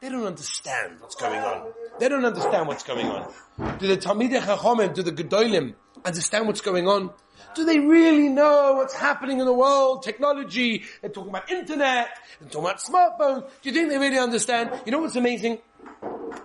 they 0.05 0.11
don't 0.11 0.27
understand 0.27 1.01
what's 1.01 1.15
going 1.15 1.41
on. 1.41 1.73
They 1.99 2.11
don't 2.11 2.27
understand 2.27 2.69
what's 2.69 2.83
going 2.83 3.07
on. 3.07 3.33
Do 3.79 3.87
the 3.87 3.97
Talmidei 3.97 4.39
Chachomim, 4.43 4.93
do 4.93 5.03
the 5.03 5.13
Gedolim 5.13 5.73
understand 6.05 6.47
what's 6.47 6.61
going 6.61 6.87
on? 6.87 7.11
Do 7.55 7.65
they 7.65 7.79
really 7.79 8.29
know 8.29 8.75
what's 8.75 8.93
happening 8.93 9.41
in 9.41 9.47
the 9.47 9.53
world? 9.55 10.03
Technology, 10.03 10.83
they're 11.01 11.09
talking 11.09 11.31
about 11.31 11.51
internet, 11.51 12.09
they're 12.39 12.51
talking 12.51 12.67
about 12.67 12.81
smartphones. 12.81 13.49
Do 13.63 13.71
you 13.71 13.75
think 13.75 13.89
they 13.89 13.97
really 13.97 14.19
understand? 14.19 14.79
You 14.85 14.93
know 14.93 14.99
what's 14.99 15.17
amazing? 15.17 15.61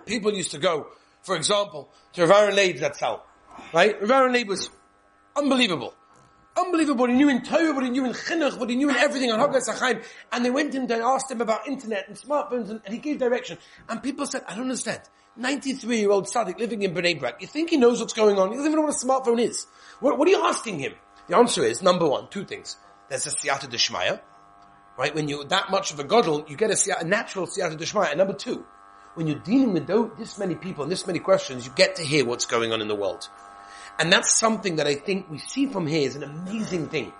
People 0.06 0.32
used 0.32 0.52
to 0.52 0.58
go, 0.58 0.86
for 1.20 1.36
example, 1.36 1.90
to 2.14 2.26
Rav 2.26 2.44
Aaron 2.44 2.56
Leib, 2.56 2.78
that's 2.78 2.98
how. 2.98 3.24
Right? 3.74 4.00
Rav 4.00 4.10
Aaron 4.10 4.32
Leib 4.32 4.48
was 4.48 4.70
unbelievable. 5.36 5.92
Unbelievable 6.56 7.06
he 7.06 7.14
knew 7.14 7.28
in 7.28 7.42
Torah, 7.42 7.72
what 7.72 7.84
he 7.84 7.90
knew 7.90 8.04
in 8.04 8.12
Chinuch, 8.12 8.58
what 8.58 8.68
he 8.68 8.76
knew 8.76 8.90
in 8.90 8.96
everything 8.96 9.30
on 9.30 9.38
Haggai 9.38 9.58
Sachaim. 9.58 10.04
And 10.32 10.44
they 10.44 10.50
went 10.50 10.74
in 10.74 10.82
and 10.82 11.02
asked 11.02 11.30
him 11.30 11.40
about 11.40 11.66
internet 11.68 12.08
and 12.08 12.16
smartphones 12.16 12.70
and, 12.70 12.80
and, 12.84 12.92
he 12.92 12.98
gave 12.98 13.18
direction. 13.18 13.56
And 13.88 14.02
people 14.02 14.26
said, 14.26 14.42
I 14.48 14.54
don't 14.54 14.64
understand. 14.64 15.00
93 15.36 16.00
year 16.00 16.10
old 16.10 16.26
Sadiq 16.26 16.58
living 16.58 16.82
in 16.82 16.92
Bnei 16.92 17.18
Brak. 17.18 17.40
You 17.40 17.46
think 17.46 17.70
he 17.70 17.76
knows 17.76 18.00
what's 18.00 18.12
going 18.12 18.36
on? 18.38 18.50
He 18.50 18.56
doesn't 18.56 18.72
even 18.72 18.80
know 18.80 18.86
what 18.86 18.94
a 18.94 19.06
smartphone 19.06 19.40
is. 19.40 19.66
What, 20.00 20.18
what 20.18 20.26
are 20.26 20.30
you 20.30 20.44
asking 20.44 20.80
him? 20.80 20.94
The 21.28 21.36
answer 21.36 21.62
is, 21.62 21.82
number 21.82 22.08
one, 22.08 22.28
two 22.28 22.44
things. 22.44 22.76
There's 23.08 23.26
a 23.26 23.30
siyata 23.30 23.70
deshmaya, 23.70 24.20
right? 24.98 25.14
When 25.14 25.28
you're 25.28 25.44
that 25.44 25.70
much 25.70 25.92
of 25.92 26.00
a 26.00 26.04
godel, 26.04 26.48
you 26.50 26.56
get 26.56 26.70
a, 26.70 26.74
siyata, 26.74 27.02
a 27.02 27.04
natural 27.04 27.46
siyata 27.46 27.78
deshmaya. 27.78 28.10
And 28.10 28.18
number 28.18 28.34
two, 28.34 28.66
when 29.14 29.28
you're 29.28 29.38
dealing 29.38 29.72
with 29.72 29.86
this 30.18 30.38
many 30.38 30.56
people 30.56 30.82
and 30.82 30.90
this 30.90 31.06
many 31.06 31.20
questions, 31.20 31.66
you 31.66 31.72
get 31.76 31.96
to 31.96 32.02
hear 32.02 32.24
what's 32.24 32.46
going 32.46 32.72
on 32.72 32.80
in 32.80 32.88
the 32.88 32.96
world. 32.96 33.28
And 34.00 34.10
that's 34.10 34.38
something 34.38 34.76
that 34.76 34.86
I 34.86 34.94
think 34.94 35.30
we 35.30 35.36
see 35.36 35.66
from 35.66 35.86
here 35.86 36.08
is 36.08 36.16
an 36.16 36.22
amazing 36.22 36.88
thing. 36.88 37.12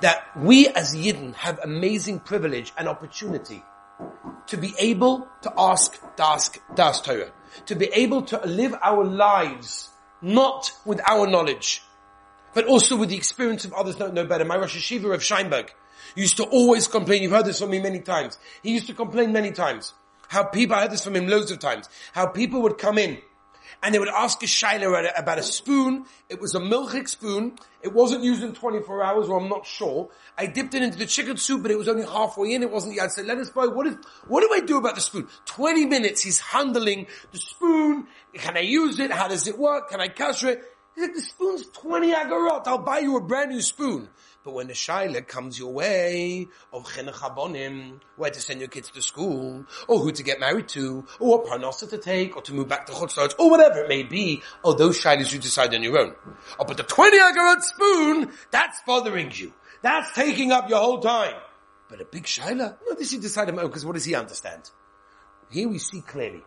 That 0.00 0.24
we 0.34 0.68
as 0.68 0.96
Yidden 0.96 1.34
have 1.34 1.60
amazing 1.62 2.20
privilege 2.20 2.72
and 2.78 2.88
opportunity 2.88 3.62
to 4.46 4.56
be 4.56 4.72
able 4.78 5.28
to 5.42 5.52
ask 5.56 6.00
Das, 6.16 6.50
das 6.74 7.02
Torah. 7.02 7.30
To 7.66 7.74
be 7.74 7.90
able 7.92 8.22
to 8.22 8.40
live 8.46 8.74
our 8.82 9.04
lives 9.04 9.90
not 10.22 10.72
with 10.86 11.02
our 11.06 11.26
knowledge, 11.26 11.82
but 12.54 12.64
also 12.64 12.96
with 12.96 13.10
the 13.10 13.16
experience 13.16 13.66
of 13.66 13.74
others 13.74 13.96
don't 13.96 14.14
know 14.14 14.24
better. 14.24 14.46
My 14.46 14.56
Rosh 14.56 14.76
Hashiva 14.76 15.14
of 15.14 15.20
Scheinberg 15.20 15.68
used 16.16 16.38
to 16.38 16.44
always 16.44 16.88
complain, 16.88 17.22
you've 17.22 17.32
heard 17.32 17.44
this 17.44 17.60
from 17.60 17.68
me 17.68 17.80
many 17.80 18.00
times. 18.00 18.38
He 18.62 18.72
used 18.72 18.86
to 18.86 18.94
complain 18.94 19.30
many 19.32 19.50
times. 19.50 19.92
How 20.28 20.44
people, 20.44 20.74
I 20.74 20.82
heard 20.82 20.90
this 20.90 21.04
from 21.04 21.16
him 21.16 21.28
loads 21.28 21.50
of 21.50 21.58
times. 21.58 21.86
How 22.14 22.26
people 22.26 22.62
would 22.62 22.78
come 22.78 22.96
in 22.96 23.18
and 23.82 23.94
they 23.94 23.98
would 23.98 24.08
ask 24.08 24.42
a 24.42 24.46
shaila 24.46 25.12
about 25.18 25.38
a 25.38 25.42
spoon. 25.42 26.06
It 26.28 26.40
was 26.40 26.54
a 26.54 26.60
milchik 26.60 27.08
spoon. 27.08 27.56
It 27.82 27.92
wasn't 27.92 28.24
used 28.24 28.42
in 28.42 28.54
24 28.54 29.02
hours, 29.02 29.28
or 29.28 29.40
I'm 29.40 29.48
not 29.48 29.66
sure. 29.66 30.08
I 30.38 30.46
dipped 30.46 30.74
it 30.74 30.82
into 30.82 30.98
the 30.98 31.06
chicken 31.06 31.36
soup, 31.36 31.62
but 31.62 31.70
it 31.70 31.78
was 31.78 31.88
only 31.88 32.04
halfway 32.04 32.54
in. 32.54 32.62
It 32.62 32.70
wasn't 32.70 32.94
yet. 32.94 33.04
I 33.04 33.08
said, 33.08 33.26
let 33.26 33.38
us 33.38 33.50
buy, 33.50 33.66
what 33.66 33.86
is, 33.86 33.96
what 34.26 34.40
do 34.40 34.50
I 34.52 34.60
do 34.60 34.78
about 34.78 34.94
the 34.94 35.00
spoon? 35.00 35.28
20 35.46 35.86
minutes 35.86 36.22
he's 36.22 36.38
handling 36.38 37.06
the 37.32 37.38
spoon. 37.38 38.06
Can 38.34 38.56
I 38.56 38.60
use 38.60 38.98
it? 38.98 39.10
How 39.10 39.28
does 39.28 39.46
it 39.46 39.58
work? 39.58 39.90
Can 39.90 40.00
I 40.00 40.08
kasher 40.08 40.52
it? 40.52 40.62
He's 40.94 41.04
like, 41.04 41.14
the 41.14 41.22
spoon's 41.22 41.66
20 41.70 42.12
agarot. 42.14 42.66
I'll 42.66 42.78
buy 42.78 43.00
you 43.00 43.16
a 43.16 43.20
brand 43.20 43.50
new 43.50 43.60
spoon. 43.60 44.08
But 44.44 44.52
when 44.52 44.66
the 44.66 44.74
shaila 44.74 45.26
comes 45.26 45.58
your 45.58 45.72
way 45.72 46.48
oh, 46.70 46.80
of 46.80 46.86
chinuch 46.86 48.00
where 48.16 48.30
to 48.30 48.40
send 48.40 48.60
your 48.60 48.68
kids 48.68 48.90
to 48.90 49.00
school, 49.00 49.64
or 49.88 50.00
who 50.00 50.12
to 50.12 50.22
get 50.22 50.38
married 50.38 50.68
to, 50.68 51.06
or 51.18 51.38
what 51.38 51.46
parnasa 51.46 51.88
to 51.88 51.96
take, 51.96 52.36
or 52.36 52.42
to 52.42 52.52
move 52.52 52.68
back 52.68 52.84
to 52.86 52.92
chutzlars, 52.92 53.34
or 53.38 53.50
whatever 53.50 53.80
it 53.80 53.88
may 53.88 54.02
be, 54.02 54.42
oh, 54.62 54.74
those 54.74 55.00
shailas 55.00 55.32
you 55.32 55.38
decide 55.38 55.74
on 55.74 55.82
your 55.82 55.98
own. 55.98 56.14
Oh, 56.58 56.64
but 56.66 56.76
the 56.76 56.82
20 56.82 57.18
agarot 57.18 57.62
spoon, 57.62 58.32
that's 58.50 58.82
bothering 58.86 59.32
you. 59.32 59.54
That's 59.80 60.12
taking 60.12 60.52
up 60.52 60.68
your 60.68 60.78
whole 60.78 61.00
time. 61.00 61.40
But 61.88 62.02
a 62.02 62.04
big 62.04 62.24
shaila, 62.24 62.76
no, 62.86 62.94
this 62.98 63.14
you 63.14 63.20
decide 63.20 63.48
on 63.48 63.56
because 63.56 63.86
what 63.86 63.94
does 63.94 64.04
he 64.04 64.14
understand? 64.14 64.70
Here 65.50 65.68
we 65.68 65.78
see 65.78 66.02
clearly, 66.02 66.42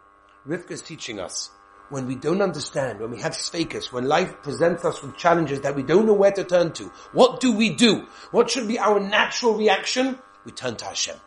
Rivka 0.47 0.71
is 0.71 0.83
teaching 0.83 1.19
us 1.19 1.49
when 1.89 2.05
we 2.05 2.15
don't 2.15 2.41
understand, 2.41 2.99
when 2.99 3.11
we 3.11 3.19
have 3.19 3.35
stakes, 3.35 3.91
when 3.91 4.07
life 4.07 4.41
presents 4.43 4.83
us 4.83 5.01
with 5.01 5.15
challenges 5.15 5.61
that 5.61 5.75
we 5.75 5.83
don't 5.83 6.05
know 6.05 6.13
where 6.13 6.31
to 6.31 6.43
turn 6.43 6.73
to, 6.73 6.85
what 7.13 7.39
do 7.39 7.51
we 7.51 7.75
do? 7.75 8.07
What 8.31 8.49
should 8.49 8.67
be 8.67 8.79
our 8.79 8.99
natural 8.99 9.55
reaction? 9.55 10.19
We 10.45 10.51
turn 10.51 10.75
to 10.77 10.85
Hashem. 10.85 11.17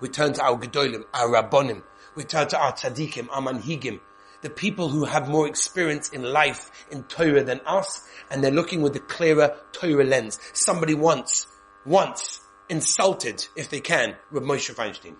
We 0.00 0.08
turn 0.08 0.32
to 0.34 0.42
our 0.42 0.58
Gedolim, 0.58 1.04
our 1.14 1.28
Rabbonim. 1.28 1.82
We 2.14 2.24
turn 2.24 2.48
to 2.48 2.58
our 2.58 2.72
Tzaddikim, 2.72 3.28
our 3.30 3.42
Manhigim, 3.42 4.00
the 4.42 4.50
people 4.50 4.88
who 4.88 5.04
have 5.04 5.28
more 5.28 5.46
experience 5.46 6.10
in 6.10 6.22
life, 6.22 6.70
in 6.90 7.04
Torah 7.04 7.44
than 7.44 7.60
us, 7.66 8.06
and 8.30 8.42
they're 8.42 8.50
looking 8.50 8.82
with 8.82 8.94
a 8.96 9.00
clearer 9.00 9.56
Torah 9.72 10.04
lens. 10.04 10.38
Somebody 10.52 10.94
once, 10.94 11.46
once 11.84 12.40
insulted, 12.68 13.46
if 13.56 13.70
they 13.70 13.80
can, 13.80 14.16
Rav 14.30 14.44
Moshe 14.44 14.74
Feinstein. 14.74 15.16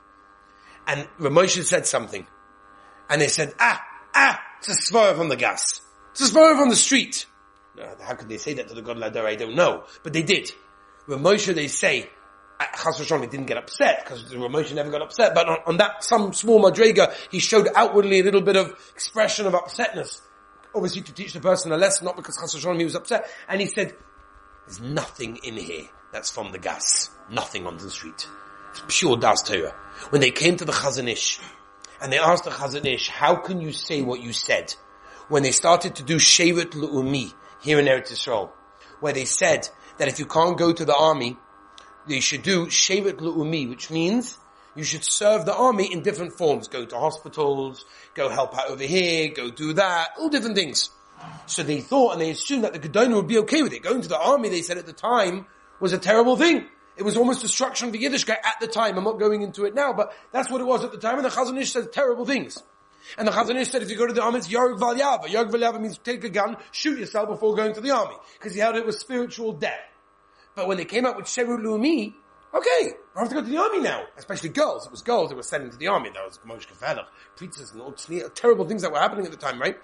And 0.87 1.09
Rav 1.19 1.33
Moshe 1.33 1.63
said 1.65 1.87
something. 1.87 2.27
And 3.09 3.21
they 3.21 3.29
said, 3.29 3.55
ah, 3.59 3.81
ah, 4.15 4.41
it's 4.59 4.69
a 4.69 4.93
svara 4.93 5.17
from 5.17 5.29
the 5.29 5.37
gas. 5.37 5.63
It's 6.13 6.31
a 6.31 6.33
svara 6.33 6.59
from 6.59 6.69
the 6.71 6.77
street. 6.77 7.27
How 8.01 8.15
could 8.15 8.29
they 8.29 8.39
say 8.39 8.55
that 8.55 8.69
to 8.69 8.75
the 8.75 8.83
Gadol 8.83 9.03
HaDor? 9.03 9.25
I 9.25 9.37
don't 9.37 9.55
know. 9.55 9.85
But 10.03 10.13
they 10.13 10.23
did. 10.23 10.51
Rav 11.07 11.21
Moshe, 11.21 11.55
they 11.55 11.69
say, 11.69 12.11
Chas 12.83 12.99
didn't 12.99 13.47
get 13.47 13.57
upset 13.57 14.05
because 14.05 14.25
Moshe 14.35 14.75
never 14.75 14.91
got 14.91 15.03
upset. 15.03 15.35
But 15.35 15.49
on, 15.49 15.59
on 15.67 15.77
that 15.77 16.03
some 16.03 16.33
small 16.33 16.61
madrega, 16.61 17.15
he 17.31 17.39
showed 17.39 17.69
outwardly 17.75 18.21
a 18.21 18.25
little 18.25 18.41
bit 18.41 18.57
of 18.57 18.71
expression 18.95 19.47
of 19.47 19.53
upsetness. 19.53 20.21
Obviously 20.75 21.03
to 21.03 21.13
teach 21.13 21.33
the 21.33 21.41
person 21.41 21.73
a 21.73 21.77
lesson, 21.77 22.05
not 22.05 22.17
because 22.17 22.37
Chas 22.37 22.65
was 22.65 22.95
upset. 22.95 23.31
And 23.49 23.61
he 23.61 23.69
said, 23.69 23.95
there's 24.67 24.81
nothing 24.81 25.37
in 25.45 25.57
here 25.57 25.89
that's 26.13 26.31
from 26.31 26.53
the 26.53 26.59
gas. 26.59 27.11
Nothing 27.31 27.67
on 27.67 27.79
the 27.79 27.91
street. 27.91 28.29
It's 28.71 28.83
pure 28.89 29.17
Das 29.17 29.43
Torah. 29.43 29.75
When 30.11 30.21
they 30.21 30.31
came 30.31 30.57
to 30.57 30.65
the 30.65 30.73
Chazon 30.73 31.09
Ish, 31.11 31.41
and 32.01 32.13
they 32.13 32.19
asked 32.19 32.45
the 32.45 32.51
Chazon 32.51 32.87
Ish, 32.87 33.09
how 33.09 33.37
can 33.37 33.61
you 33.61 33.73
say 33.73 34.03
what 34.03 34.21
you 34.21 34.33
said? 34.33 34.75
When 35.29 35.43
they 35.43 35.53
started 35.53 35.97
to 35.97 36.03
do 36.03 36.17
Sherut 36.17 36.71
Leumi 36.71 37.33
here 37.61 37.79
in 37.79 37.87
Eretz 37.87 38.13
Yisrael, 38.13 38.51
where 39.01 39.13
they 39.13 39.25
said 39.25 39.69
that 39.99 40.09
if 40.09 40.19
you 40.19 40.27
can't 40.27 40.57
go 40.57 40.73
to 40.73 40.85
the 40.85 40.97
army, 40.97 41.37
they 42.07 42.21
should 42.21 42.43
do 42.43 42.67
Sherut 42.67 43.19
Leumi, 43.19 43.69
which 43.69 43.91
means 43.91 44.39
you 44.75 44.85
should 44.85 45.05
serve 45.05 45.45
the 45.45 45.55
army 45.55 45.93
in 45.93 46.03
different 46.03 46.33
forms. 46.33 46.69
Go 46.69 46.85
to 46.87 46.97
hospitals, 46.97 47.85
go 48.15 48.29
help 48.29 48.57
out 48.57 48.71
over 48.71 48.85
here, 48.85 49.29
go 49.35 49.51
do 49.51 49.73
that, 49.75 50.11
all 50.19 50.29
different 50.29 50.57
things. 50.57 50.91
So 51.47 51.63
they 51.63 51.81
thought 51.81 52.13
and 52.13 52.21
they 52.21 52.31
assumed 52.31 52.65
that 52.65 52.73
the 52.73 52.79
Gedolim 52.79 53.17
would 53.17 53.27
be 53.27 53.39
okay 53.39 53.63
with 53.63 53.73
it. 53.73 53.83
Going 53.83 54.03
to 54.03 54.09
the 54.09 54.19
army, 54.19 54.49
they 54.49 54.63
said 54.63 54.79
at 54.79 54.87
the 54.87 54.93
time, 54.93 55.47
was 55.81 55.93
a 55.93 55.99
terrible 55.99 56.37
thing. 56.37 56.67
It 56.99 57.05
was 57.05 57.17
almost 57.17 57.43
destruction 57.43 57.93
for 57.93 57.97
Yiddishkeit 57.97 58.39
at 58.45 58.57
the 58.61 58.67
time. 58.67 58.99
I'm 58.99 59.05
not 59.05 59.21
going 59.21 59.43
into 59.43 59.65
it 59.65 59.75
now, 59.75 59.93
but 59.93 60.13
that's 60.33 60.51
what 60.51 60.61
it 60.61 60.65
was 60.65 60.83
at 60.83 60.91
the 60.91 60.99
time. 60.99 61.17
And 61.17 61.25
the 61.25 61.29
Chazon 61.29 61.59
Ish 61.61 61.73
said 61.73 61.93
terrible 61.93 62.27
things. 62.27 62.61
And 63.17 63.27
the 63.27 63.33
Chazon 63.33 63.55
Ish 63.55 63.71
said 63.71 63.83
if 63.83 63.91
you 63.91 63.97
go 63.97 64.07
to 64.07 64.13
the 64.13 64.23
army, 64.23 64.39
it's 64.39 64.49
Yorg 64.49 64.79
Valyava. 64.79 65.27
Yorg 65.27 65.51
Valyava 65.51 65.81
means 65.81 65.97
take 65.99 66.25
a 66.25 66.29
gun, 66.29 66.57
shoot 66.73 66.99
yourself 66.99 67.29
before 67.29 67.55
going 67.55 67.73
to 67.75 67.81
the 67.81 67.93
army. 67.93 68.17
Because 68.35 68.53
he 68.53 68.61
held 68.61 68.75
it 68.75 68.85
was 68.85 68.99
spiritual 68.99 69.53
death. 69.53 69.79
But 70.57 70.67
when 70.67 70.77
they 70.77 70.85
came 70.85 71.07
up 71.07 71.17
with 71.17 71.27
Sherut 71.27 71.61
Leumi, 71.61 72.15
okay, 72.53 72.93
I 73.15 73.21
have 73.21 73.29
to 73.29 73.35
go 73.37 73.43
to 73.43 73.49
the 73.49 73.59
army 73.59 73.81
now. 73.81 74.03
Especially 74.17 74.49
girls. 74.49 74.87
It 74.87 74.91
was 74.91 75.03
girls 75.03 75.29
that 75.29 75.37
were 75.37 75.45
sent 75.45 75.63
into 75.63 75.77
the 75.77 75.87
army. 75.87 76.11
That 76.13 76.25
was 76.25 76.41
Moshe 76.45 76.67
Kafelach, 76.67 77.07
preachers 77.37 77.71
and 77.71 77.81
all 77.81 77.93
terrible 78.35 78.67
things 78.67 78.83
that 78.83 78.91
were 78.91 78.99
happening 78.99 79.25
at 79.25 79.31
the 79.31 79.39
time, 79.39 79.61
right? 79.61 79.77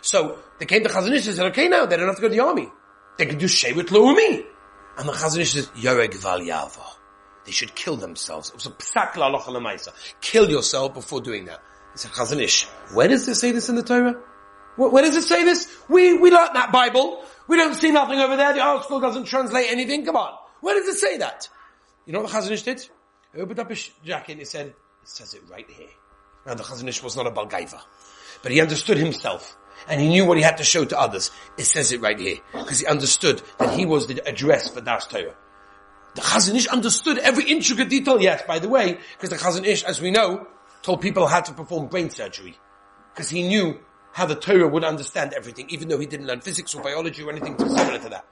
So 0.00 0.38
they 0.60 0.66
came 0.66 0.84
to 0.84 0.88
Chazon 0.88 1.12
Ish 1.12 1.26
and 1.26 1.36
said, 1.36 1.46
okay 1.46 1.66
now, 1.66 1.86
they 1.86 1.96
don't 1.96 2.06
have 2.06 2.16
to 2.16 2.22
go 2.22 2.28
to 2.28 2.34
the 2.34 2.44
army. 2.44 2.70
They 3.18 3.26
can 3.26 3.38
do 3.38 3.46
Sherut 3.46 3.88
Leumi. 3.88 4.46
And 4.96 5.08
the 5.08 5.12
Chazanish 5.12 5.52
says, 5.52 5.68
Yoreg 5.70 6.14
Valyava. 6.14 6.84
They 7.44 7.52
should 7.52 7.74
kill 7.74 7.96
themselves. 7.96 8.50
It 8.50 8.54
was 8.54 8.66
a 8.66 8.70
psak 8.70 9.12
la'alocha 9.12 9.92
Kill 10.20 10.48
yourself 10.48 10.94
before 10.94 11.20
doing 11.20 11.46
that. 11.46 11.60
He 11.92 11.98
said, 11.98 12.12
Chazanish, 12.12 12.64
where 12.94 13.08
does 13.08 13.28
it 13.28 13.34
say 13.34 13.52
this 13.52 13.68
in 13.68 13.74
the 13.74 13.82
Torah? 13.82 14.14
Where, 14.76 14.88
where 14.88 15.02
does 15.02 15.16
it 15.16 15.22
say 15.22 15.44
this? 15.44 15.68
We, 15.88 16.16
we 16.16 16.30
learned 16.30 16.54
that 16.54 16.72
Bible. 16.72 17.24
We 17.48 17.56
don't 17.56 17.74
see 17.74 17.90
nothing 17.90 18.18
over 18.18 18.36
there. 18.36 18.54
The 18.54 18.60
article 18.60 19.00
doesn't 19.00 19.24
translate 19.24 19.70
anything. 19.70 20.04
Come 20.04 20.16
on. 20.16 20.32
Where 20.60 20.74
does 20.74 20.88
it 20.88 20.98
say 20.98 21.18
that? 21.18 21.48
You 22.06 22.12
know 22.12 22.20
what 22.20 22.30
the 22.30 22.38
Chazanish 22.38 22.64
did? 22.64 22.88
He 23.34 23.40
opened 23.40 23.58
up 23.58 23.68
his 23.68 23.90
jacket 24.04 24.32
and 24.32 24.40
he 24.40 24.46
said, 24.46 24.68
it 24.68 24.74
says 25.04 25.34
it 25.34 25.42
right 25.50 25.68
here. 25.68 25.88
Now 26.46 26.54
the 26.54 26.62
Chazanish 26.62 27.02
was 27.02 27.16
not 27.16 27.26
a 27.26 27.30
Balgaiva. 27.30 27.80
But 28.42 28.52
he 28.52 28.60
understood 28.60 28.96
himself 28.96 29.56
and 29.88 30.00
he 30.00 30.08
knew 30.08 30.24
what 30.24 30.36
he 30.36 30.42
had 30.42 30.58
to 30.58 30.64
show 30.64 30.84
to 30.84 30.98
others. 30.98 31.30
It 31.56 31.64
says 31.64 31.92
it 31.92 32.00
right 32.00 32.18
here. 32.18 32.38
Because 32.52 32.80
he 32.80 32.86
understood 32.86 33.42
that 33.58 33.74
he 33.74 33.86
was 33.86 34.06
the 34.06 34.26
address 34.28 34.70
for 34.70 34.80
Das 34.80 35.06
Torah. 35.06 35.34
The 36.14 36.20
Chazon 36.20 36.54
Ish 36.54 36.68
understood 36.68 37.18
every 37.18 37.44
intricate 37.44 37.88
detail. 37.88 38.20
Yes, 38.20 38.42
by 38.46 38.58
the 38.58 38.68
way, 38.68 38.98
because 39.12 39.30
the 39.30 39.36
Chazon 39.36 39.66
Ish, 39.66 39.82
as 39.84 40.00
we 40.00 40.10
know, 40.10 40.46
told 40.82 41.00
people 41.00 41.26
how 41.26 41.40
to 41.40 41.52
perform 41.52 41.88
brain 41.88 42.10
surgery. 42.10 42.56
Because 43.12 43.30
he 43.30 43.46
knew 43.46 43.80
how 44.12 44.26
the 44.26 44.36
Torah 44.36 44.68
would 44.68 44.84
understand 44.84 45.32
everything, 45.32 45.66
even 45.70 45.88
though 45.88 45.98
he 45.98 46.06
didn't 46.06 46.26
learn 46.26 46.40
physics 46.40 46.74
or 46.74 46.82
biology 46.82 47.22
or 47.22 47.30
anything 47.30 47.58
similar 47.58 47.98
to 47.98 48.08
that. 48.10 48.24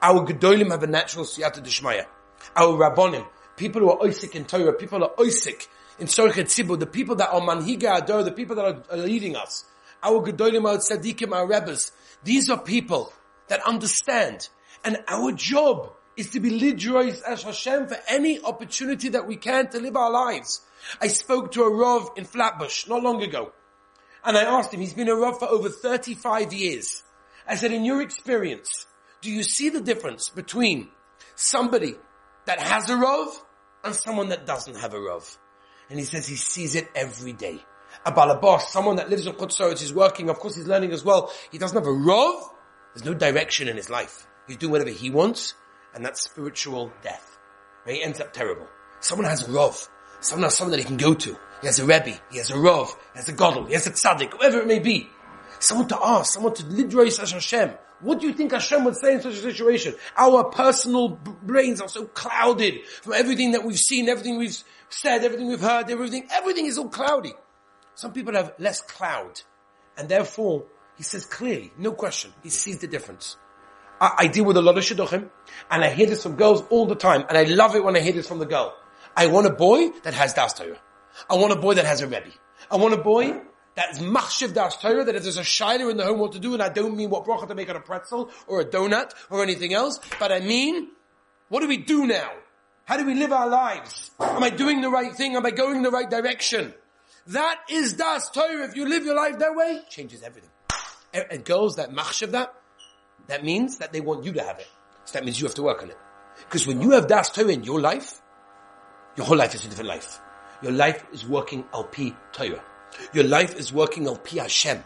Our 0.00 0.24
Gedolim 0.24 0.70
have 0.70 0.82
a 0.82 0.86
natural 0.86 1.24
siyata 1.24 1.62
d'shmaya. 1.62 2.06
Our 2.54 2.78
Rabbonim, 2.78 3.26
people 3.56 3.80
who 3.80 3.90
are 3.90 3.98
oisik 3.98 4.34
in 4.34 4.44
Torah, 4.44 4.74
people 4.74 4.98
who 4.98 5.06
are 5.06 5.14
oisik 5.16 5.66
in 5.98 6.06
Sorchet 6.06 6.44
Tzibur, 6.44 6.78
the 6.78 6.86
people 6.86 7.16
that 7.16 7.30
are 7.30 7.40
manhiga 7.40 8.02
ador, 8.02 8.22
the 8.22 8.30
people 8.30 8.54
that 8.56 8.84
are 8.88 8.96
leading 8.96 9.34
us 9.34 9.64
our 10.06 10.22
Gedolim, 10.22 10.68
our 10.68 10.78
Tzaddikim, 10.78 11.32
our 11.32 11.46
Rebbes. 11.46 11.90
These 12.22 12.48
are 12.48 12.58
people 12.58 13.12
that 13.48 13.60
understand. 13.66 14.48
And 14.84 14.98
our 15.08 15.32
job 15.32 15.92
is 16.16 16.30
to 16.30 16.40
be 16.40 16.50
lidrois 16.50 17.20
as 17.22 17.42
Hashem 17.42 17.88
for 17.88 17.98
any 18.08 18.40
opportunity 18.40 19.10
that 19.10 19.26
we 19.26 19.36
can 19.36 19.68
to 19.70 19.80
live 19.80 19.96
our 19.96 20.10
lives. 20.10 20.62
I 21.00 21.08
spoke 21.08 21.52
to 21.52 21.64
a 21.64 21.70
Rav 21.70 22.10
in 22.16 22.24
Flatbush 22.24 22.86
not 22.86 23.02
long 23.02 23.22
ago. 23.22 23.52
And 24.24 24.36
I 24.36 24.44
asked 24.44 24.72
him, 24.72 24.80
he's 24.80 24.94
been 24.94 25.08
a 25.08 25.16
Rav 25.16 25.38
for 25.38 25.48
over 25.48 25.68
35 25.68 26.52
years. 26.52 27.02
I 27.46 27.56
said, 27.56 27.72
in 27.72 27.84
your 27.84 28.00
experience, 28.00 28.86
do 29.20 29.30
you 29.30 29.42
see 29.42 29.68
the 29.68 29.80
difference 29.80 30.28
between 30.28 30.88
somebody 31.34 31.94
that 32.46 32.60
has 32.60 32.88
a 32.90 32.96
Rav 32.96 33.28
and 33.84 33.94
someone 33.94 34.28
that 34.28 34.46
doesn't 34.46 34.76
have 34.76 34.94
a 34.94 35.00
Rav? 35.00 35.38
And 35.90 35.98
he 35.98 36.04
says 36.04 36.26
he 36.26 36.36
sees 36.36 36.74
it 36.74 36.88
every 36.94 37.32
day 37.32 37.60
a 38.04 38.12
balabas, 38.12 38.62
someone 38.62 38.96
that 38.96 39.10
lives 39.10 39.26
in 39.26 39.32
Chutzlaritz, 39.34 39.82
is 39.82 39.92
working, 39.92 40.28
of 40.30 40.38
course 40.38 40.56
he's 40.56 40.66
learning 40.66 40.92
as 40.92 41.04
well. 41.04 41.32
He 41.50 41.58
doesn't 41.58 41.76
have 41.76 41.86
a 41.86 41.90
rov. 41.90 42.42
There's 42.94 43.04
no 43.04 43.14
direction 43.14 43.68
in 43.68 43.76
his 43.76 43.90
life. 43.90 44.26
He's 44.46 44.56
doing 44.56 44.72
whatever 44.72 44.90
he 44.90 45.10
wants, 45.10 45.54
and 45.94 46.04
that's 46.04 46.22
spiritual 46.22 46.92
death. 47.02 47.38
He 47.86 48.02
ends 48.02 48.20
up 48.20 48.32
terrible. 48.32 48.66
Someone 49.00 49.26
has 49.26 49.46
a 49.46 49.50
rov. 49.50 49.88
Someone 50.20 50.44
has 50.44 50.56
someone 50.56 50.72
that 50.72 50.78
he 50.78 50.84
can 50.84 50.96
go 50.96 51.14
to. 51.14 51.36
He 51.60 51.66
has 51.66 51.78
a 51.78 51.84
rebbe. 51.84 52.18
He 52.30 52.38
has 52.38 52.50
a 52.50 52.54
rov. 52.54 52.88
He 53.12 53.18
has 53.18 53.28
a 53.28 53.32
godel. 53.32 53.66
He 53.66 53.74
has 53.74 53.86
a 53.86 53.90
tzaddik. 53.90 54.32
Whoever 54.32 54.60
it 54.60 54.66
may 54.66 54.78
be. 54.78 55.08
Someone 55.58 55.88
to 55.88 55.98
ask. 56.02 56.32
Someone 56.34 56.54
to 56.54 56.62
lidrois 56.64 57.20
as 57.20 57.32
Hashem. 57.32 57.72
What 58.00 58.20
do 58.20 58.26
you 58.26 58.34
think 58.34 58.52
Hashem 58.52 58.84
would 58.84 58.96
say 58.96 59.14
in 59.14 59.22
such 59.22 59.34
a 59.34 59.40
situation? 59.40 59.94
Our 60.16 60.44
personal 60.44 61.08
brains 61.08 61.80
are 61.80 61.88
so 61.88 62.04
clouded 62.06 62.84
from 63.02 63.14
everything 63.14 63.52
that 63.52 63.64
we've 63.64 63.78
seen, 63.78 64.08
everything 64.08 64.36
we've 64.36 64.62
said, 64.90 65.24
everything 65.24 65.48
we've 65.48 65.60
heard, 65.60 65.90
everything, 65.90 66.28
everything 66.30 66.66
is 66.66 66.76
all 66.76 66.88
cloudy. 66.88 67.32
Some 67.96 68.12
people 68.12 68.34
have 68.34 68.54
less 68.58 68.80
cloud. 68.80 69.40
And 69.96 70.08
therefore, 70.08 70.66
he 70.96 71.02
says 71.02 71.26
clearly, 71.26 71.72
no 71.78 71.92
question, 71.92 72.32
he 72.42 72.50
sees 72.50 72.78
the 72.78 72.86
difference. 72.86 73.36
I, 74.00 74.12
I 74.18 74.26
deal 74.28 74.44
with 74.44 74.56
a 74.58 74.62
lot 74.62 74.76
of 74.76 74.84
shidduchim, 74.84 75.30
and 75.70 75.84
I 75.84 75.90
hear 75.90 76.06
this 76.06 76.22
from 76.22 76.36
girls 76.36 76.62
all 76.70 76.86
the 76.86 76.94
time, 76.94 77.24
and 77.28 77.36
I 77.36 77.44
love 77.44 77.74
it 77.74 77.82
when 77.82 77.96
I 77.96 78.00
hear 78.00 78.12
this 78.12 78.28
from 78.28 78.38
the 78.38 78.46
girl. 78.46 78.74
I 79.16 79.28
want 79.28 79.46
a 79.46 79.50
boy 79.50 79.88
that 80.02 80.12
has 80.12 80.34
Das 80.34 80.52
Torah. 80.52 80.78
I 81.30 81.36
want 81.36 81.52
a 81.52 81.56
boy 81.56 81.74
that 81.74 81.86
has 81.86 82.02
a 82.02 82.06
Rebbe. 82.06 82.32
I 82.70 82.76
want 82.76 82.92
a 82.92 82.98
boy 82.98 83.40
that's 83.74 83.98
machshiv 83.98 84.52
das 84.52 84.76
Torah, 84.76 85.04
that 85.04 85.14
if 85.14 85.22
there's 85.22 85.38
a 85.38 85.44
shiler 85.44 85.90
in 85.90 85.96
the 85.96 86.04
home 86.04 86.18
what 86.18 86.32
to 86.32 86.38
do, 86.38 86.52
and 86.52 86.62
I 86.62 86.68
don't 86.68 86.96
mean 86.96 87.08
what 87.08 87.24
bracha 87.24 87.48
to 87.48 87.54
make 87.54 87.70
on 87.70 87.76
a 87.76 87.80
pretzel, 87.80 88.30
or 88.46 88.60
a 88.60 88.64
donut, 88.64 89.12
or 89.30 89.42
anything 89.42 89.72
else, 89.72 90.00
but 90.18 90.32
I 90.32 90.40
mean, 90.40 90.88
what 91.48 91.60
do 91.60 91.68
we 91.68 91.78
do 91.78 92.06
now? 92.06 92.30
How 92.84 92.98
do 92.98 93.06
we 93.06 93.14
live 93.14 93.32
our 93.32 93.48
lives? 93.48 94.10
Am 94.20 94.42
I 94.42 94.50
doing 94.50 94.80
the 94.82 94.90
right 94.90 95.14
thing? 95.14 95.34
Am 95.36 95.44
I 95.44 95.50
going 95.50 95.82
the 95.82 95.90
right 95.90 96.08
direction? 96.08 96.74
That 97.28 97.58
is 97.68 97.94
Das 97.94 98.30
Torah. 98.30 98.64
If 98.64 98.76
you 98.76 98.88
live 98.88 99.04
your 99.04 99.16
life 99.16 99.38
that 99.38 99.54
way, 99.54 99.80
changes 99.88 100.22
everything. 100.22 100.50
And 101.12 101.44
girls 101.44 101.76
that 101.76 101.90
machshav 101.90 102.32
that, 102.32 102.54
that 103.26 103.44
means 103.44 103.78
that 103.78 103.92
they 103.92 104.00
want 104.00 104.24
you 104.24 104.32
to 104.34 104.42
have 104.42 104.58
it. 104.58 104.68
So 105.06 105.14
that 105.14 105.24
means 105.24 105.40
you 105.40 105.46
have 105.46 105.54
to 105.56 105.62
work 105.62 105.82
on 105.82 105.90
it. 105.90 105.98
Because 106.40 106.66
when 106.66 106.80
you 106.80 106.90
have 106.90 107.08
Das 107.08 107.30
Torah 107.30 107.48
in 107.48 107.64
your 107.64 107.80
life, 107.80 108.20
your 109.16 109.26
whole 109.26 109.36
life 109.36 109.54
is 109.54 109.64
a 109.64 109.68
different 109.68 109.88
life. 109.88 110.20
Your 110.62 110.72
life 110.72 111.04
is 111.12 111.26
working 111.26 111.64
al 111.72 111.84
pi 111.84 112.14
Torah. 112.32 112.62
Your 113.12 113.24
life 113.24 113.56
is 113.56 113.72
working 113.72 114.06
al 114.06 114.16
pi 114.16 114.42
Hashem. 114.42 114.84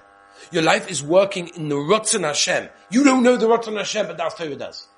Your 0.52 0.62
life 0.62 0.90
is 0.90 1.02
working 1.02 1.48
in 1.48 1.68
the 1.68 1.74
Ratzon 1.74 2.22
Hashem. 2.22 2.68
You 2.90 3.04
don't 3.04 3.22
know 3.22 3.36
the 3.36 3.46
Ratzon 3.46 3.76
Hashem, 3.76 4.06
but 4.06 4.16
that's 4.16 4.34
Torah 4.36 4.56
does. 4.56 4.88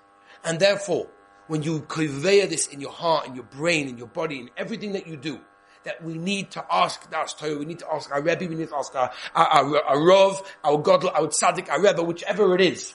And 0.44 0.60
therefore, 0.60 1.08
when 1.48 1.62
you 1.62 1.80
convey 1.80 2.46
this 2.46 2.68
in 2.68 2.80
your 2.80 2.92
heart, 2.92 3.26
in 3.26 3.34
your 3.34 3.44
brain, 3.44 3.88
in 3.88 3.98
your 3.98 4.06
body, 4.06 4.38
in 4.38 4.50
everything 4.56 4.92
that 4.92 5.06
you 5.06 5.16
do, 5.16 5.40
that 5.84 6.02
we 6.02 6.18
need 6.18 6.50
to 6.52 6.64
ask 6.70 7.10
Das 7.10 7.34
Torah, 7.34 7.58
we 7.58 7.64
need 7.64 7.80
to 7.80 7.92
ask 7.92 8.10
our 8.10 8.22
Rebbe, 8.22 8.46
we 8.48 8.54
need 8.54 8.68
to 8.68 8.76
ask 8.76 8.94
our, 8.94 9.10
our, 9.34 9.46
our, 9.46 9.84
our 9.84 10.06
Rav, 10.06 10.42
our 10.64 10.78
Godel, 10.78 11.12
our 11.14 11.28
Tzaddik, 11.28 11.68
our 11.70 11.80
Rebbe, 11.80 12.02
whichever 12.02 12.54
it 12.54 12.60
is. 12.60 12.94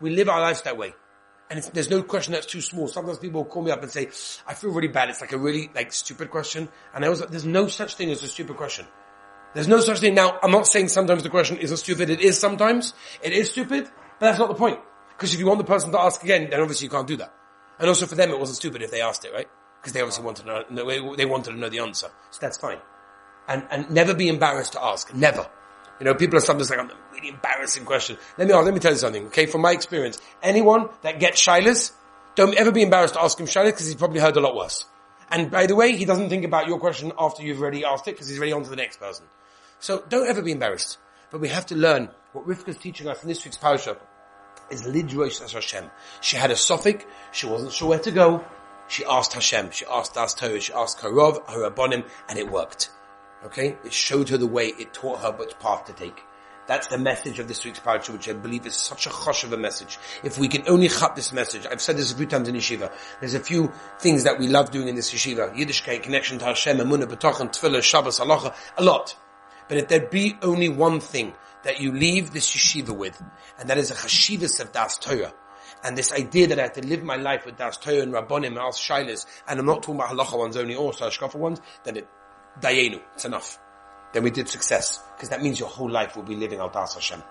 We 0.00 0.10
live 0.10 0.28
our 0.28 0.40
lives 0.40 0.62
that 0.62 0.76
way. 0.76 0.94
And 1.50 1.60
there's 1.74 1.90
no 1.90 2.02
question 2.02 2.32
that's 2.32 2.46
too 2.46 2.60
small. 2.60 2.86
Sometimes 2.86 3.18
people 3.18 3.44
call 3.44 3.62
me 3.62 3.72
up 3.72 3.82
and 3.82 3.90
say, 3.90 4.06
I 4.46 4.54
feel 4.54 4.70
really 4.70 4.88
bad. 4.88 5.10
It's 5.10 5.20
like 5.20 5.32
a 5.32 5.38
really 5.38 5.68
like 5.74 5.92
stupid 5.92 6.30
question. 6.30 6.68
And 6.94 7.04
I 7.04 7.08
was 7.08 7.20
like, 7.20 7.30
there's 7.30 7.44
no 7.44 7.66
such 7.66 7.96
thing 7.96 8.10
as 8.10 8.22
a 8.22 8.28
stupid 8.28 8.56
question. 8.56 8.86
There's 9.52 9.66
no 9.66 9.80
such 9.80 9.98
thing. 9.98 10.14
Now, 10.14 10.38
I'm 10.44 10.52
not 10.52 10.68
saying 10.68 10.88
sometimes 10.88 11.24
the 11.24 11.28
question 11.28 11.58
isn't 11.58 11.76
stupid. 11.78 12.08
It 12.08 12.20
is 12.20 12.38
sometimes. 12.38 12.94
It 13.20 13.32
is 13.32 13.50
stupid, 13.50 13.84
but 14.20 14.26
that's 14.26 14.38
not 14.38 14.48
the 14.48 14.54
point. 14.54 14.78
Because 15.08 15.34
if 15.34 15.40
you 15.40 15.46
want 15.46 15.58
the 15.58 15.64
person 15.64 15.90
to 15.90 16.00
ask 16.00 16.22
again, 16.22 16.48
then 16.50 16.60
obviously 16.60 16.84
you 16.86 16.90
can't 16.90 17.08
do 17.08 17.16
that. 17.16 17.34
And 17.80 17.88
also 17.88 18.06
for 18.06 18.14
them, 18.14 18.30
it 18.30 18.38
wasn't 18.38 18.56
stupid 18.56 18.82
if 18.82 18.92
they 18.92 19.00
asked 19.00 19.24
it, 19.24 19.32
right? 19.32 19.48
Because 19.80 19.92
they 19.92 20.00
obviously 20.00 20.24
wanted 20.24 20.46
to 20.46 20.74
know, 20.74 21.16
they 21.16 21.24
wanted 21.24 21.52
to 21.52 21.56
know 21.56 21.68
the 21.68 21.78
answer. 21.78 22.08
So 22.30 22.38
that's 22.40 22.58
fine. 22.58 22.78
And, 23.48 23.66
and 23.70 23.90
never 23.90 24.14
be 24.14 24.28
embarrassed 24.28 24.74
to 24.74 24.84
ask. 24.84 25.14
Never. 25.14 25.48
You 25.98 26.06
know, 26.06 26.14
people 26.14 26.38
are 26.38 26.40
sometimes 26.40 26.70
like, 26.70 26.78
I'm 26.78 26.90
a 26.90 26.94
really 27.12 27.28
embarrassing 27.28 27.84
question. 27.84 28.16
Let 28.38 28.48
me, 28.48 28.54
let 28.54 28.72
me 28.72 28.80
tell 28.80 28.92
you 28.92 28.98
something, 28.98 29.26
okay? 29.26 29.46
From 29.46 29.60
my 29.60 29.72
experience, 29.72 30.20
anyone 30.42 30.88
that 31.02 31.20
gets 31.20 31.44
shilas, 31.44 31.92
don't 32.36 32.56
ever 32.56 32.72
be 32.72 32.82
embarrassed 32.82 33.14
to 33.14 33.22
ask 33.22 33.38
him 33.38 33.46
shilas 33.46 33.66
because 33.66 33.86
he's 33.86 33.96
probably 33.96 34.20
heard 34.20 34.36
a 34.36 34.40
lot 34.40 34.54
worse. 34.54 34.86
And 35.30 35.50
by 35.50 35.66
the 35.66 35.76
way, 35.76 35.96
he 35.96 36.04
doesn't 36.04 36.28
think 36.28 36.44
about 36.44 36.68
your 36.68 36.78
question 36.78 37.12
after 37.18 37.42
you've 37.42 37.60
already 37.60 37.84
asked 37.84 38.08
it 38.08 38.12
because 38.12 38.28
he's 38.28 38.38
already 38.38 38.52
on 38.52 38.64
to 38.64 38.70
the 38.70 38.76
next 38.76 38.98
person. 38.98 39.26
So 39.78 40.02
don't 40.08 40.28
ever 40.28 40.42
be 40.42 40.52
embarrassed. 40.52 40.98
But 41.30 41.40
we 41.40 41.48
have 41.48 41.66
to 41.66 41.76
learn 41.76 42.08
what 42.32 42.46
Rivka's 42.46 42.78
teaching 42.78 43.06
us 43.06 43.22
in 43.22 43.28
this 43.28 43.44
week's 43.44 43.56
parasha 43.56 43.96
is 44.70 44.82
Lidrosh 44.82 45.42
as 45.42 45.52
Hashem. 45.52 45.90
She 46.20 46.36
had 46.36 46.50
a 46.50 46.54
safek, 46.54 47.04
she 47.32 47.46
wasn't 47.46 47.72
sure 47.72 47.88
where 47.88 47.98
to 48.00 48.10
go. 48.10 48.44
She 48.90 49.04
asked 49.04 49.34
Hashem, 49.34 49.70
she 49.70 49.86
asked 49.86 50.14
Das 50.14 50.34
Torah, 50.34 50.60
she 50.60 50.72
asked 50.72 51.00
her 51.02 51.12
Rav, 51.12 51.38
her 51.48 51.70
Abonim, 51.70 52.04
and 52.28 52.36
it 52.36 52.50
worked. 52.50 52.90
Okay? 53.44 53.76
It 53.84 53.92
showed 53.92 54.28
her 54.30 54.36
the 54.36 54.48
way, 54.48 54.66
it 54.66 54.92
taught 54.92 55.20
her 55.20 55.30
which 55.30 55.56
path 55.60 55.84
to 55.84 55.92
take. 55.92 56.20
That's 56.66 56.88
the 56.88 56.98
message 56.98 57.38
of 57.38 57.46
this 57.46 57.64
week's 57.64 57.78
parasha, 57.78 58.10
which 58.10 58.28
I 58.28 58.32
believe 58.32 58.66
is 58.66 58.74
such 58.74 59.06
a 59.06 59.10
chosh 59.10 59.44
of 59.44 59.52
a 59.52 59.56
message. 59.56 59.96
If 60.24 60.38
we 60.38 60.48
can 60.48 60.64
only 60.66 60.88
cut 60.88 61.14
this 61.14 61.32
message, 61.32 61.66
I've 61.70 61.80
said 61.80 61.98
this 61.98 62.12
a 62.12 62.16
few 62.16 62.26
times 62.26 62.48
in 62.48 62.56
yeshiva, 62.56 62.92
there's 63.20 63.34
a 63.34 63.40
few 63.40 63.72
things 64.00 64.24
that 64.24 64.40
we 64.40 64.48
love 64.48 64.72
doing 64.72 64.88
in 64.88 64.96
this 64.96 65.14
yeshiva. 65.14 65.54
Yiddishkeit, 65.56 66.02
connection 66.02 66.40
to 66.40 66.46
Hashem, 66.46 66.78
Emunah, 66.78 67.06
B'tochen, 67.06 67.52
Tefillah, 67.52 67.84
Shabbos, 67.84 68.18
Halacha, 68.18 68.52
a 68.76 68.82
lot. 68.82 69.14
But 69.68 69.78
if 69.78 69.86
there 69.86 70.00
be 70.00 70.36
only 70.42 70.68
one 70.68 70.98
thing 70.98 71.34
that 71.62 71.80
you 71.80 71.92
leave 71.92 72.32
this 72.32 72.50
yeshiva 72.56 72.90
with, 72.90 73.22
and 73.56 73.70
that 73.70 73.78
is 73.78 73.92
a 73.92 73.94
chashivas 73.94 74.58
of 74.58 74.72
Das 74.72 74.98
Torah, 74.98 75.32
and 75.82 75.96
this 75.96 76.12
idea 76.12 76.46
that 76.48 76.58
I 76.58 76.62
have 76.62 76.72
to 76.74 76.86
live 76.86 77.02
my 77.02 77.16
life 77.16 77.46
with 77.46 77.56
Das 77.56 77.76
Torah 77.76 78.00
and 78.00 78.12
Rabbonim 78.12 78.48
and 78.48 78.58
Al 78.58 78.72
Shailas, 78.72 79.26
and 79.48 79.60
I'm 79.60 79.66
not 79.66 79.82
talking 79.82 79.96
about 79.96 80.10
halacha 80.10 80.38
ones 80.38 80.56
only, 80.56 80.76
also 80.76 81.08
hashkafa 81.08 81.36
ones, 81.36 81.60
then 81.84 81.96
it 81.96 82.08
Dayenu, 82.60 83.00
it's 83.14 83.24
enough. 83.24 83.58
Then 84.12 84.24
we 84.24 84.30
did 84.30 84.48
success. 84.48 85.00
Because 85.16 85.28
that 85.28 85.42
means 85.42 85.60
your 85.60 85.68
whole 85.68 85.90
life 85.90 86.16
will 86.16 86.24
be 86.24 86.34
living 86.34 86.58
Al 86.58 86.68
Das 86.68 86.94
Hashem. 86.94 87.22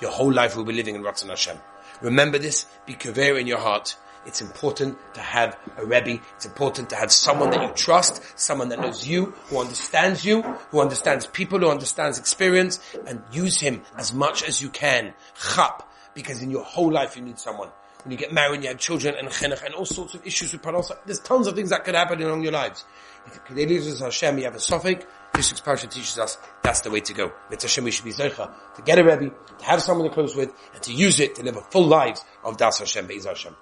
Your 0.00 0.10
whole 0.10 0.32
life 0.32 0.56
will 0.56 0.64
be 0.64 0.72
living 0.72 0.94
in 0.94 1.02
Ratzon 1.02 1.28
Hashem. 1.28 1.56
Remember 2.02 2.38
this, 2.38 2.66
be 2.84 2.94
kaver 2.94 3.38
in 3.40 3.46
your 3.46 3.58
heart. 3.58 3.96
It's 4.26 4.40
important 4.40 4.98
to 5.14 5.20
have 5.20 5.56
a 5.76 5.86
Rebbe. 5.86 6.20
It's 6.34 6.46
important 6.46 6.90
to 6.90 6.96
have 6.96 7.12
someone 7.12 7.50
that 7.50 7.62
you 7.62 7.72
trust, 7.74 8.20
someone 8.38 8.70
that 8.70 8.80
knows 8.80 9.06
you, 9.06 9.26
who 9.46 9.60
understands 9.60 10.24
you, 10.24 10.42
who 10.42 10.80
understands 10.80 11.26
people, 11.26 11.60
who 11.60 11.68
understands 11.68 12.18
experience, 12.18 12.80
and 13.06 13.22
use 13.30 13.60
him 13.60 13.82
as 13.96 14.12
much 14.12 14.42
as 14.42 14.60
you 14.60 14.68
can. 14.68 15.14
Chap. 15.54 15.88
Because 16.12 16.42
in 16.42 16.50
your 16.50 16.64
whole 16.64 16.90
life 16.90 17.16
you 17.16 17.22
need 17.22 17.38
someone. 17.38 17.68
When 18.06 18.12
you 18.12 18.18
get 18.18 18.32
married, 18.32 18.62
you 18.62 18.68
have 18.68 18.78
children 18.78 19.16
and 19.18 19.26
chinuch 19.26 19.64
and 19.64 19.74
all 19.74 19.84
sorts 19.84 20.14
of 20.14 20.24
issues 20.24 20.52
with 20.52 20.62
parnasa. 20.62 20.96
There's 21.04 21.18
tons 21.18 21.48
of 21.48 21.56
things 21.56 21.70
that 21.70 21.84
could 21.84 21.96
happen 21.96 22.22
along 22.22 22.44
your 22.44 22.52
lives. 22.52 22.84
If 23.26 23.40
you 23.50 23.96
Hashem, 23.98 24.38
you 24.38 24.44
have 24.44 24.54
a 24.54 24.58
safek, 24.58 25.04
this 25.34 25.52
parasha 25.58 25.88
teaches 25.88 26.16
us 26.16 26.38
that's 26.62 26.82
the 26.82 26.90
way 26.92 27.00
to 27.00 27.12
go. 27.12 27.32
With 27.50 27.60
Hashem, 27.60 27.82
we 27.82 27.90
should 27.90 28.04
be 28.04 28.12
zeicha 28.12 28.48
to 28.76 28.82
get 28.82 29.00
a 29.00 29.04
Rebbe, 29.04 29.34
to 29.58 29.64
have 29.64 29.82
someone 29.82 30.08
to 30.08 30.14
close 30.14 30.36
with, 30.36 30.54
and 30.72 30.82
to 30.84 30.92
use 30.92 31.18
it 31.18 31.34
to 31.34 31.42
live 31.42 31.56
a 31.56 31.62
full 31.62 31.84
lives 31.84 32.24
of 32.44 32.56
Das 32.56 32.78
Hashem, 32.78 33.08
Be'ez 33.08 33.24
Hashem. 33.24 33.54